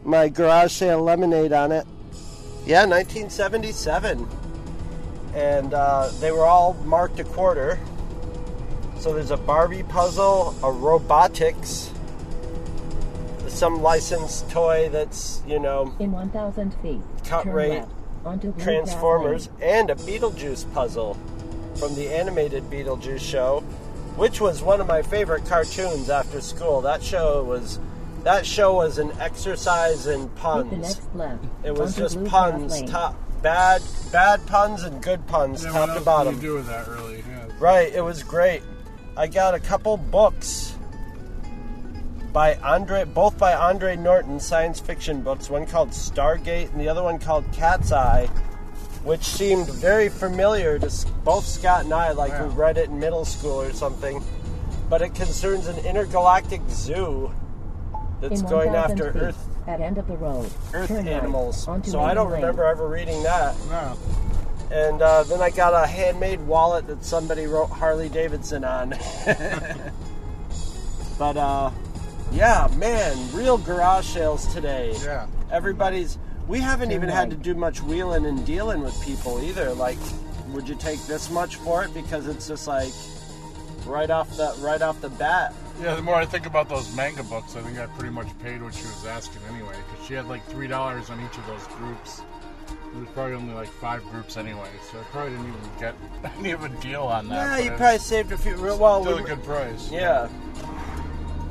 my 0.04 0.28
garage 0.28 0.72
sale 0.72 1.02
lemonade 1.02 1.52
on 1.52 1.72
it. 1.72 1.86
Yeah, 2.66 2.86
1977. 2.86 4.28
And 5.34 5.74
uh, 5.74 6.10
they 6.20 6.30
were 6.30 6.44
all 6.46 6.74
marked 6.84 7.18
a 7.18 7.24
quarter. 7.24 7.80
So 9.04 9.12
there's 9.12 9.32
a 9.32 9.36
Barbie 9.36 9.82
puzzle, 9.82 10.56
a 10.62 10.72
robotics, 10.72 11.92
some 13.48 13.82
licensed 13.82 14.48
toy 14.48 14.88
that's, 14.90 15.42
you 15.46 15.58
know, 15.58 15.94
In 15.98 16.10
1,000 16.10 16.74
feet, 16.80 17.02
Cut 17.22 17.44
turn 17.44 17.52
rate, 17.52 17.82
onto 18.24 18.54
Transformers, 18.54 19.48
Grass 19.48 19.60
and 19.60 19.90
a 19.90 19.94
Beetlejuice 19.94 20.72
puzzle 20.72 21.18
from 21.74 21.94
the 21.96 22.08
animated 22.08 22.62
Beetlejuice 22.70 23.20
show, 23.20 23.60
which 24.16 24.40
was 24.40 24.62
one 24.62 24.80
of 24.80 24.86
my 24.86 25.02
favorite 25.02 25.44
cartoons 25.44 26.08
after 26.08 26.40
school. 26.40 26.80
That 26.80 27.02
show 27.02 27.44
was 27.44 27.78
that 28.22 28.46
show 28.46 28.72
was 28.72 28.96
an 28.96 29.12
exercise 29.20 30.06
in 30.06 30.20
Take 30.20 30.34
the 30.34 30.40
puns. 30.40 30.72
next 30.78 31.14
left. 31.14 31.44
It 31.62 31.72
was 31.72 31.90
onto 31.90 32.00
just 32.00 32.16
Blue 32.16 32.28
puns, 32.30 32.82
top 32.90 33.16
bad 33.42 33.82
bad 34.10 34.46
puns 34.46 34.82
and 34.82 35.02
good 35.02 35.26
puns, 35.26 35.62
Yeah, 35.62 35.72
top 35.72 35.88
what 35.90 35.94
to 35.98 36.00
bottom. 36.00 36.34
can 36.36 36.42
you 36.42 36.48
do 36.48 36.54
with 36.54 36.68
that, 36.68 36.88
really? 36.88 37.18
Yeah. 37.18 37.48
Right, 37.60 37.92
it 37.92 38.00
was 38.00 38.22
great. 38.22 38.62
I 39.16 39.28
got 39.28 39.54
a 39.54 39.60
couple 39.60 39.96
books 39.96 40.76
by 42.32 42.56
Andre, 42.56 43.04
both 43.04 43.38
by 43.38 43.54
Andre 43.54 43.94
Norton, 43.94 44.40
science 44.40 44.80
fiction 44.80 45.22
books. 45.22 45.48
One 45.48 45.66
called 45.66 45.90
Stargate, 45.90 46.72
and 46.72 46.80
the 46.80 46.88
other 46.88 47.02
one 47.02 47.20
called 47.20 47.44
Cat's 47.52 47.92
Eye, 47.92 48.26
which 49.04 49.22
seemed 49.22 49.68
very 49.68 50.08
familiar 50.08 50.80
to 50.80 50.90
both 51.22 51.46
Scott 51.46 51.84
and 51.84 51.94
I, 51.94 52.10
like 52.10 52.38
we 52.40 52.48
read 52.48 52.76
it 52.76 52.88
in 52.88 52.98
middle 52.98 53.24
school 53.24 53.60
or 53.60 53.72
something. 53.72 54.22
But 54.90 55.00
it 55.00 55.14
concerns 55.14 55.68
an 55.68 55.78
intergalactic 55.86 56.60
zoo 56.68 57.32
that's 58.20 58.40
In 58.40 58.48
going 58.48 58.74
after 58.74 59.12
feet, 59.12 59.22
Earth 59.22 59.48
At 59.68 59.80
end 59.80 59.98
of 59.98 60.08
the 60.08 60.16
road. 60.16 60.50
Earth 60.72 60.88
turn 60.88 61.04
right 61.04 61.06
animals. 61.06 61.62
So 61.84 62.00
I 62.00 62.14
don't 62.14 62.30
Lane. 62.30 62.40
remember 62.40 62.64
ever 62.64 62.88
reading 62.88 63.22
that. 63.22 63.54
No. 63.68 63.96
And 64.74 65.00
uh, 65.00 65.22
then 65.22 65.40
I 65.40 65.50
got 65.50 65.72
a 65.72 65.86
handmade 65.86 66.40
wallet 66.40 66.88
that 66.88 67.04
somebody 67.04 67.46
wrote 67.46 67.70
Harley 67.70 68.08
Davidson 68.08 68.64
on. 68.64 68.90
but 71.16 71.36
uh, 71.36 71.70
yeah, 72.32 72.68
man, 72.76 73.16
real 73.32 73.56
garage 73.56 74.04
sales 74.04 74.52
today. 74.52 74.96
Yeah. 75.04 75.28
Everybody's. 75.52 76.18
We 76.48 76.58
haven't 76.58 76.90
even 76.90 77.08
had 77.08 77.30
to 77.30 77.36
do 77.36 77.54
much 77.54 77.84
wheeling 77.84 78.26
and 78.26 78.44
dealing 78.44 78.82
with 78.82 79.00
people 79.04 79.40
either. 79.44 79.72
Like, 79.72 79.96
would 80.48 80.68
you 80.68 80.74
take 80.74 81.00
this 81.02 81.30
much 81.30 81.54
for 81.54 81.84
it? 81.84 81.94
Because 81.94 82.26
it's 82.26 82.48
just 82.48 82.66
like 82.66 82.92
right 83.86 84.10
off 84.10 84.36
the 84.36 84.56
right 84.58 84.82
off 84.82 85.00
the 85.00 85.10
bat. 85.10 85.54
Yeah, 85.80 85.94
the 85.94 86.02
more 86.02 86.16
I 86.16 86.24
think 86.24 86.46
about 86.46 86.68
those 86.68 86.94
manga 86.96 87.22
books, 87.22 87.54
I 87.54 87.62
think 87.62 87.78
I 87.78 87.86
pretty 87.86 88.12
much 88.12 88.26
paid 88.40 88.60
what 88.60 88.74
she 88.74 88.82
was 88.86 89.06
asking 89.06 89.42
anyway, 89.52 89.76
because 89.88 90.04
she 90.06 90.14
had 90.14 90.26
like 90.26 90.44
three 90.46 90.66
dollars 90.66 91.10
on 91.10 91.24
each 91.24 91.38
of 91.38 91.46
those 91.46 91.64
groups. 91.78 92.22
There 92.94 93.02
was 93.02 93.10
probably 93.10 93.34
only 93.34 93.54
like 93.54 93.66
five 93.68 94.04
groups 94.04 94.36
anyway, 94.36 94.68
so 94.88 95.00
I 95.00 95.02
probably 95.10 95.32
didn't 95.32 95.48
even 95.48 95.60
get 95.80 95.94
any 96.38 96.52
of 96.52 96.62
a 96.62 96.68
deal 96.68 97.02
on 97.02 97.28
that. 97.28 97.34
Yeah, 97.34 97.58
you 97.64 97.70
it's 97.72 97.76
probably 97.80 97.98
saved 97.98 98.30
a 98.30 98.38
few. 98.38 98.56
Well, 98.56 99.02
still 99.02 99.16
we, 99.16 99.22
a 99.24 99.26
good 99.26 99.42
price. 99.42 99.90
Yeah. 99.90 100.28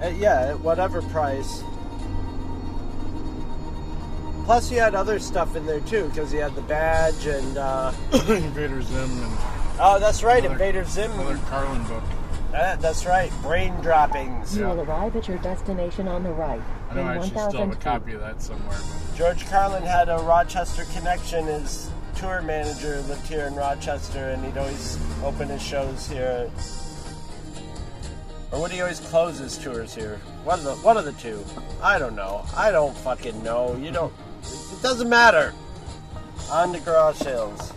Uh, 0.02 0.08
yeah, 0.08 0.52
at 0.52 0.60
whatever 0.62 1.02
price. 1.02 1.62
Plus, 4.46 4.72
you 4.72 4.80
had 4.80 4.96
other 4.96 5.20
stuff 5.20 5.58
in 5.58 5.66
there 5.66 5.82
too, 5.82 6.06
because 6.08 6.34
you 6.34 6.40
had 6.40 6.56
the 6.56 6.62
badge 6.62 7.26
and. 7.26 7.58
Uh, 7.58 7.92
Invader 8.14 8.82
Zim 8.82 9.12
and 9.24 9.38
oh, 9.82 9.98
that's 10.00 10.24
right, 10.24 10.46
Another- 10.46 10.54
Invader 10.64 10.86
Zim. 10.86 11.12
another 11.12 11.38
Carlin 11.50 11.84
book. 11.84 12.04
Uh, 12.54 12.78
that's 12.78 13.06
right, 13.06 13.32
brain 13.42 13.74
droppings. 13.82 14.56
You 14.56 14.64
Yeah. 14.64 14.74
will 14.74 14.82
arrive 14.84 15.16
at 15.18 15.28
your 15.28 15.40
destination 15.40 16.08
on 16.08 16.24
the 16.24 16.32
right. 16.32 16.62
I 16.94 16.96
know 16.96 17.02
in 17.02 17.08
I 17.08 17.16
actually 17.16 17.50
still 17.50 17.62
have 17.62 17.72
a 17.72 17.76
copy 17.76 18.14
of 18.14 18.22
that 18.22 18.42
somewhere. 18.42 18.78
But 18.80 19.18
George 19.18 19.46
Carlin 19.48 19.84
had 19.84 20.10
a 20.10 20.18
Rochester 20.18 20.86
connection. 20.96 21.46
His 21.48 21.90
tour 22.16 22.42
manager 22.42 23.02
lived 23.02 23.28
here 23.28 23.48
in 23.48 23.56
Rochester, 23.56 24.30
and 24.30 24.46
he'd 24.46 24.58
always 24.58 25.00
open 25.24 25.50
his 25.50 25.62
shows 25.62 26.08
here. 26.08 26.52
Or 28.52 28.62
would 28.62 28.72
he 28.72 28.82
always 28.82 29.00
close 29.00 29.40
his 29.40 29.58
tours 29.58 29.96
here? 29.96 30.18
One 30.44 30.60
of 30.60 30.66
the 30.66 30.76
one 30.76 30.98
of 30.98 31.06
the 31.06 31.14
two. 31.14 31.44
I 31.82 31.98
don't 31.98 32.16
know. 32.16 32.46
I 32.56 32.70
don't 32.70 32.96
fucking 32.98 33.42
know. 33.42 33.76
You 33.76 33.92
don't. 33.92 34.14
It 34.44 34.82
doesn't 34.84 35.10
matter. 35.10 35.54
On 36.52 36.72
to 36.74 36.80
garage 36.80 37.18
sales. 37.18 37.74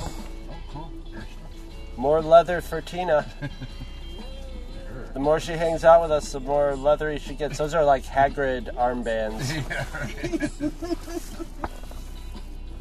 Oh, 0.00 0.10
cool. 0.72 0.90
Your 1.10 1.20
stuff. 1.20 1.98
More 1.98 2.22
leather 2.22 2.62
for 2.62 2.80
Tina. 2.80 3.30
The 5.16 5.22
more 5.22 5.40
she 5.40 5.52
hangs 5.52 5.82
out 5.82 6.02
with 6.02 6.10
us, 6.10 6.32
the 6.32 6.40
more 6.40 6.76
leathery 6.76 7.18
she 7.18 7.32
gets. 7.32 7.56
Those 7.56 7.72
are 7.72 7.82
like 7.82 8.04
Hagrid 8.04 8.74
armbands. 8.74 9.48
Yeah, 9.70 9.86
right. 9.90 10.50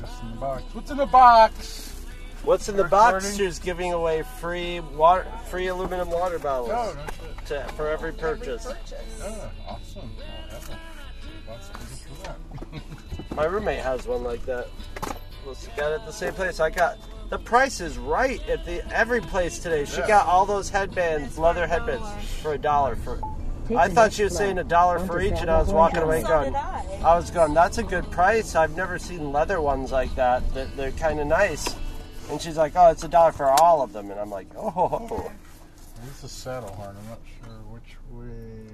What's 0.04 0.20
in 0.22 0.28
the 0.28 0.36
box? 0.36 0.66
What's 0.74 0.92
in 0.92 0.98
the 0.98 1.06
box? 1.06 1.94
What's 2.44 2.68
in 2.68 2.76
the 2.76 2.84
box? 2.84 3.38
She's 3.38 3.58
giving 3.58 3.94
away 3.94 4.24
free 4.42 4.82
water, 4.82 5.26
free 5.48 5.68
aluminum 5.68 6.10
water 6.10 6.38
bottles 6.38 6.72
Oh, 6.74 6.94
no 6.94 7.46
to, 7.46 7.64
for 7.70 7.88
every 7.88 8.12
purchase. 8.12 8.68
Ah, 8.68 8.76
oh, 9.24 9.50
awesome. 9.70 10.12
Well, 10.18 10.28
have 10.50 10.70
a- 10.70 11.50
lots 11.50 11.70
of 11.70 11.74
tickets 11.80 12.04
for 12.04 12.24
that. 12.24 13.36
My 13.38 13.46
roommate 13.46 13.80
has 13.80 14.06
one 14.08 14.26
like 14.26 14.46
that. 14.46 14.68
Well, 15.46 15.56
she 15.56 15.68
got 15.78 15.94
it 15.94 16.02
at 16.02 16.06
the 16.06 16.12
same 16.12 16.34
place. 16.34 16.60
I 16.60 16.70
got 16.70 16.98
the 17.30 17.38
price 17.40 17.82
is 17.82 17.98
right 17.98 18.42
at 18.50 18.66
the 18.66 18.86
every 18.96 19.22
place 19.22 19.60
today. 19.60 19.86
She 19.86 20.00
Yeah. 20.02 20.08
got 20.08 20.28
all 20.28 20.46
those 20.46 20.70
headbands, 20.70 21.38
leather 21.38 21.68
headbands, 21.68 22.08
for 22.42 22.54
a 22.54 22.58
dollar. 22.58 22.96
For 22.96 23.20
Take 23.68 23.78
I 23.78 23.88
thought 23.90 24.14
she 24.14 24.24
was 24.24 24.34
left 24.34 24.44
saying 24.44 24.58
a 24.60 24.64
dollar 24.64 25.00
for 25.00 25.20
each, 25.20 25.40
and 25.42 25.50
I 25.50 25.60
was 25.60 25.74
walking 25.74 26.04
away 26.04 26.22
So 26.22 26.28
going. 26.28 26.56
I. 26.56 26.86
I 27.04 27.16
was 27.16 27.32
going. 27.32 27.54
That's 27.56 27.80
a 27.80 27.84
good 27.84 28.10
price. 28.12 28.56
I've 28.56 28.76
never 28.76 29.00
seen 29.00 29.32
leather 29.32 29.60
ones 29.60 29.92
like 29.92 30.14
that. 30.16 30.54
They're, 30.54 30.68
they're 30.78 30.92
kind 30.92 31.20
of 31.20 31.26
nice. 31.28 31.76
And 32.30 32.40
she's 32.42 32.58
like, 32.58 32.74
"Oh, 32.76 32.90
it's 32.92 33.04
a 33.04 33.08
dollar 33.08 33.32
for 33.32 33.50
all 33.50 33.82
of 33.82 33.92
them," 33.94 34.12
and 34.12 34.20
I'm 34.20 34.30
like, 34.30 34.48
"Oh." 34.56 34.70
ho, 34.70 34.88
ho." 34.88 35.32
This 36.06 36.24
is 36.24 36.32
saddle 36.32 36.70
horn. 36.70 36.96
I'm 37.00 37.10
not 37.10 37.20
sure 37.44 37.56
which 37.72 37.98
way. 38.12 38.72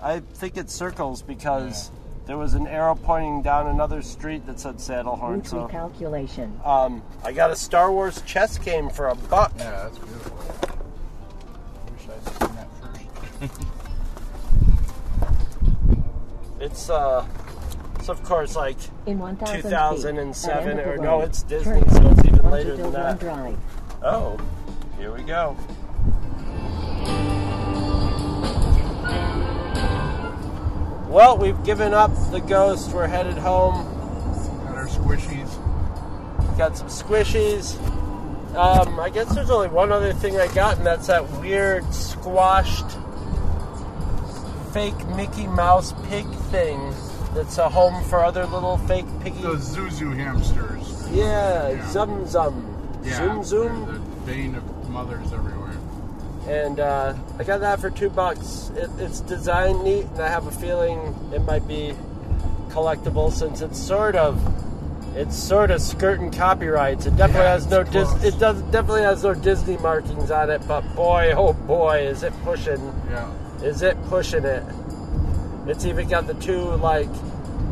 I 0.00 0.20
think 0.20 0.56
it 0.56 0.70
circles 0.70 1.22
because 1.22 1.90
there 2.28 2.36
was 2.36 2.52
an 2.52 2.66
arrow 2.66 2.94
pointing 2.94 3.40
down 3.40 3.66
another 3.66 4.02
street 4.02 4.46
that 4.46 4.60
said 4.60 4.76
Saddlehorn. 4.76 5.36
Route 5.36 5.46
So 5.46 5.66
recalculation. 5.66 6.64
um, 6.64 7.02
I 7.24 7.32
got 7.32 7.50
a 7.50 7.56
Star 7.56 7.90
Wars 7.90 8.20
chess 8.22 8.58
game 8.58 8.90
for 8.90 9.08
a 9.08 9.14
buck. 9.14 9.50
Yeah, 9.56 9.70
that's 9.70 9.98
beautiful. 9.98 10.38
I 11.86 11.90
wish 11.90 12.02
I'd 12.10 12.24
seen 12.38 12.54
that 12.54 12.68
first. 13.40 13.62
It's 16.60 16.90
uh, 16.90 17.26
it's 17.98 18.10
of 18.10 18.22
course 18.24 18.56
like 18.56 18.76
In 19.06 19.18
1,000 19.18 19.54
feet, 19.56 19.62
2007 19.62 20.78
at 20.78 20.86
or 20.86 20.98
no, 20.98 21.20
it's 21.22 21.42
Disney, 21.44 21.80
left 21.80 21.92
so 21.92 22.10
it's 22.10 22.24
even 22.26 22.40
onto 22.40 22.48
later 22.50 22.76
than 22.76 22.92
that. 22.92 23.20
Drive. 23.20 23.56
Oh, 24.02 24.38
here 24.98 25.14
we 25.14 25.22
go. 25.22 25.56
Well, 31.08 31.38
we've 31.38 31.62
given 31.64 31.94
up 31.94 32.10
the 32.30 32.40
ghost. 32.40 32.92
We're 32.92 33.06
headed 33.06 33.38
home. 33.38 33.84
Got 34.66 34.74
our 34.76 34.86
squishies. 34.86 35.48
Got 36.58 36.76
some 36.76 36.88
squishies. 36.88 37.76
Um, 38.54 38.98
I 39.00 39.08
guess 39.10 39.34
there's 39.34 39.50
only 39.50 39.68
one 39.68 39.92
other 39.92 40.12
thing 40.12 40.38
I 40.38 40.52
got, 40.54 40.78
and 40.78 40.86
that's 40.86 41.06
that 41.06 41.28
weird 41.40 41.84
squashed 41.94 42.84
fake 44.72 45.06
Mickey 45.16 45.46
Mouse 45.46 45.94
pig 46.08 46.26
thing 46.50 46.92
that's 47.34 47.56
a 47.58 47.68
home 47.68 48.02
for 48.04 48.22
other 48.24 48.44
little 48.46 48.76
fake 48.78 49.06
piggy. 49.20 49.40
Those 49.42 49.74
Zhu 49.76 49.88
Zhu 49.90 50.14
hamsters. 50.16 51.08
yeah, 51.10 51.70
Yeah. 51.70 51.90
zum 51.90 52.26
zum. 52.26 53.00
Yeah, 53.02 53.16
zoom 53.16 53.44
zoom. 53.44 53.86
The 54.26 54.32
bane 54.32 54.54
of 54.56 54.88
mothers 54.90 55.32
everywhere. 55.32 55.57
And 56.48 56.80
uh, 56.80 57.14
I 57.38 57.44
got 57.44 57.58
that 57.60 57.78
for 57.80 57.90
two 57.90 58.08
bucks. 58.10 58.70
It, 58.74 58.90
it's 58.98 59.20
designed 59.20 59.84
neat, 59.84 60.06
and 60.06 60.20
I 60.20 60.28
have 60.28 60.46
a 60.46 60.50
feeling 60.50 61.14
it 61.32 61.40
might 61.40 61.68
be 61.68 61.94
collectible 62.70 63.30
since 63.32 63.60
it's 63.60 63.78
sort 63.78 64.16
of. 64.16 64.40
It's 65.16 65.36
sort 65.36 65.70
of 65.70 65.82
skirting 65.82 66.30
copyrights. 66.30 67.06
It 67.06 67.16
definitely 67.16 67.42
Yeah, 67.42 67.52
has 67.52 67.66
no 67.66 67.82
Dis- 67.82 68.24
it 68.24 68.38
does 68.38 68.62
definitely 68.70 69.02
has 69.02 69.24
no 69.24 69.34
Disney 69.34 69.76
markings 69.78 70.30
on 70.30 70.48
it. 70.48 70.66
But 70.68 70.82
boy, 70.94 71.32
oh 71.36 71.52
boy, 71.54 72.06
is 72.06 72.22
it 72.22 72.32
pushing! 72.44 72.80
Yeah. 73.10 73.30
Is 73.62 73.82
it 73.82 73.96
pushing 74.04 74.44
it? 74.44 74.62
It's 75.66 75.84
even 75.84 76.08
got 76.08 76.26
the 76.28 76.34
two 76.34 76.60
like 76.76 77.08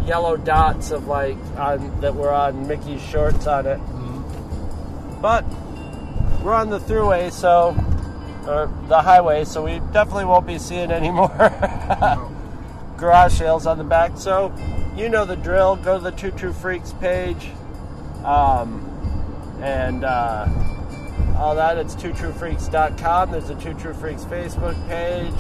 yellow 0.04 0.36
dots 0.36 0.90
of 0.90 1.06
like 1.06 1.36
on 1.56 2.00
that 2.00 2.14
were 2.14 2.32
on 2.32 2.66
Mickey's 2.66 3.02
shorts 3.02 3.46
on 3.46 3.66
it. 3.66 3.80
But 5.22 5.44
we're 6.42 6.54
on 6.54 6.70
the 6.70 6.80
throughway, 6.80 7.30
so 7.32 7.76
or 8.46 8.72
the 8.88 9.02
highway, 9.02 9.44
so 9.44 9.64
we 9.64 9.80
definitely 9.92 10.24
won't 10.24 10.46
be 10.46 10.58
seeing 10.58 10.90
any 10.90 11.10
more 11.10 11.28
garage 12.96 13.34
sales 13.34 13.66
on 13.66 13.78
the 13.78 13.84
back. 13.84 14.16
So 14.16 14.52
you 14.96 15.08
know 15.08 15.24
the 15.24 15.36
drill. 15.36 15.76
Go 15.76 15.98
to 15.98 16.04
the 16.04 16.12
Two 16.12 16.30
True 16.30 16.52
Freaks 16.52 16.92
page, 16.94 17.48
um, 18.24 18.82
and 19.62 20.04
uh, 20.04 20.48
all 21.36 21.54
that. 21.56 21.78
It's 21.78 21.94
twotruefreaks.com. 21.94 23.30
There's 23.30 23.50
a 23.50 23.54
Two 23.56 23.74
True 23.74 23.94
Freaks 23.94 24.24
Facebook 24.24 24.88
page. 24.88 25.34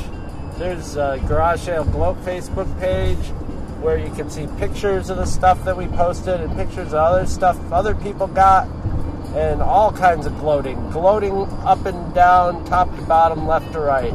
There's 0.58 0.96
a 0.96 1.22
Garage 1.26 1.60
Sale 1.60 1.84
Gloat 1.84 2.16
Facebook 2.24 2.80
page 2.80 3.18
where 3.80 3.98
you 3.98 4.10
can 4.14 4.30
see 4.30 4.46
pictures 4.58 5.10
of 5.10 5.18
the 5.18 5.26
stuff 5.26 5.62
that 5.64 5.76
we 5.76 5.86
posted 5.88 6.40
and 6.40 6.56
pictures 6.56 6.88
of 6.88 6.94
other 6.94 7.26
stuff 7.26 7.60
other 7.70 7.94
people 7.94 8.26
got 8.26 8.66
and 9.36 9.60
all 9.60 9.92
kinds 9.92 10.24
of 10.24 10.36
gloating. 10.38 10.76
Gloating 10.90 11.34
up 11.64 11.84
and 11.84 12.14
down, 12.14 12.64
top 12.64 12.94
to 12.96 13.02
bottom, 13.02 13.46
left 13.46 13.70
to 13.72 13.80
right. 13.80 14.12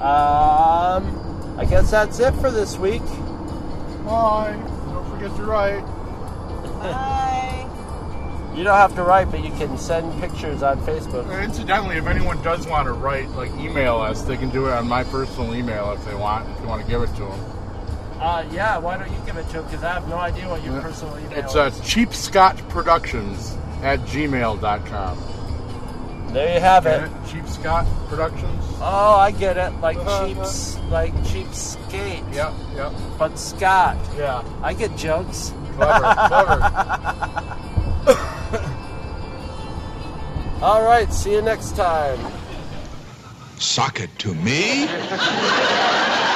Um, 0.00 1.54
I 1.58 1.66
guess 1.68 1.90
that's 1.90 2.18
it 2.18 2.32
for 2.36 2.50
this 2.50 2.78
week. 2.78 3.02
Bye. 4.06 4.58
Don't 4.86 5.08
forget 5.10 5.36
to 5.36 5.44
write. 5.44 5.84
Bye. 6.80 7.68
You 8.56 8.64
don't 8.64 8.76
have 8.76 8.94
to 8.96 9.02
write, 9.02 9.30
but 9.30 9.44
you 9.44 9.50
can 9.52 9.76
send 9.78 10.18
pictures 10.20 10.62
on 10.62 10.78
Facebook. 10.82 11.26
Uh, 11.28 11.42
Incidentally, 11.42 11.96
if 11.96 12.06
anyone 12.06 12.42
does 12.42 12.66
want 12.66 12.86
to 12.86 12.92
write, 12.92 13.28
like 13.30 13.50
email 13.52 13.96
us, 13.98 14.22
they 14.22 14.36
can 14.36 14.50
do 14.50 14.66
it 14.66 14.72
on 14.72 14.88
my 14.88 15.04
personal 15.04 15.54
email 15.54 15.92
if 15.92 16.04
they 16.04 16.14
want. 16.14 16.48
If 16.50 16.60
you 16.62 16.66
want 16.68 16.82
to 16.82 16.88
give 16.88 17.02
it 17.02 17.14
to 17.16 17.22
them, 17.24 17.40
Uh, 18.20 18.44
yeah, 18.50 18.78
why 18.78 18.96
don't 18.98 19.10
you 19.10 19.18
give 19.26 19.36
it 19.36 19.48
to 19.50 19.58
him? 19.58 19.64
Because 19.64 19.84
I 19.84 19.92
have 19.94 20.08
no 20.08 20.16
idea 20.16 20.48
what 20.48 20.62
your 20.64 20.80
personal 20.80 21.18
email 21.18 21.38
it's 21.38 21.54
uh, 21.54 21.70
is. 21.72 21.80
Cheap 21.80 22.12
Scotch 22.14 22.66
Productions 22.68 23.56
at 23.82 24.00
gmail.com. 24.00 25.18
There 26.32 26.54
you 26.54 26.60
have 26.60 26.84
Get 26.84 27.02
it. 27.02 27.10
it? 27.10 27.10
Cheap 27.30 27.46
Scott 27.48 27.86
Productions. 28.08 28.64
Oh, 28.80 29.16
I 29.18 29.30
get 29.32 29.56
it. 29.58 29.70
Like 29.80 29.98
Uh-huh. 29.98 30.26
cheap, 30.26 30.38
s- 30.38 30.78
like 30.90 31.12
cheap 31.26 31.52
skate. 31.54 32.22
Yep, 32.32 32.52
yep. 32.74 32.92
But 33.18 33.38
Scott. 33.38 33.96
Yeah. 34.16 34.42
I 34.62 34.72
get 34.72 34.96
jokes. 34.96 35.52
Clever, 35.76 36.14
clever. 36.28 36.58
All 40.62 40.82
right, 40.84 41.12
see 41.12 41.32
you 41.32 41.42
next 41.42 41.76
time. 41.76 42.18
Sock 43.58 44.00
it 44.00 44.10
to 44.20 44.32
me. 44.34 44.86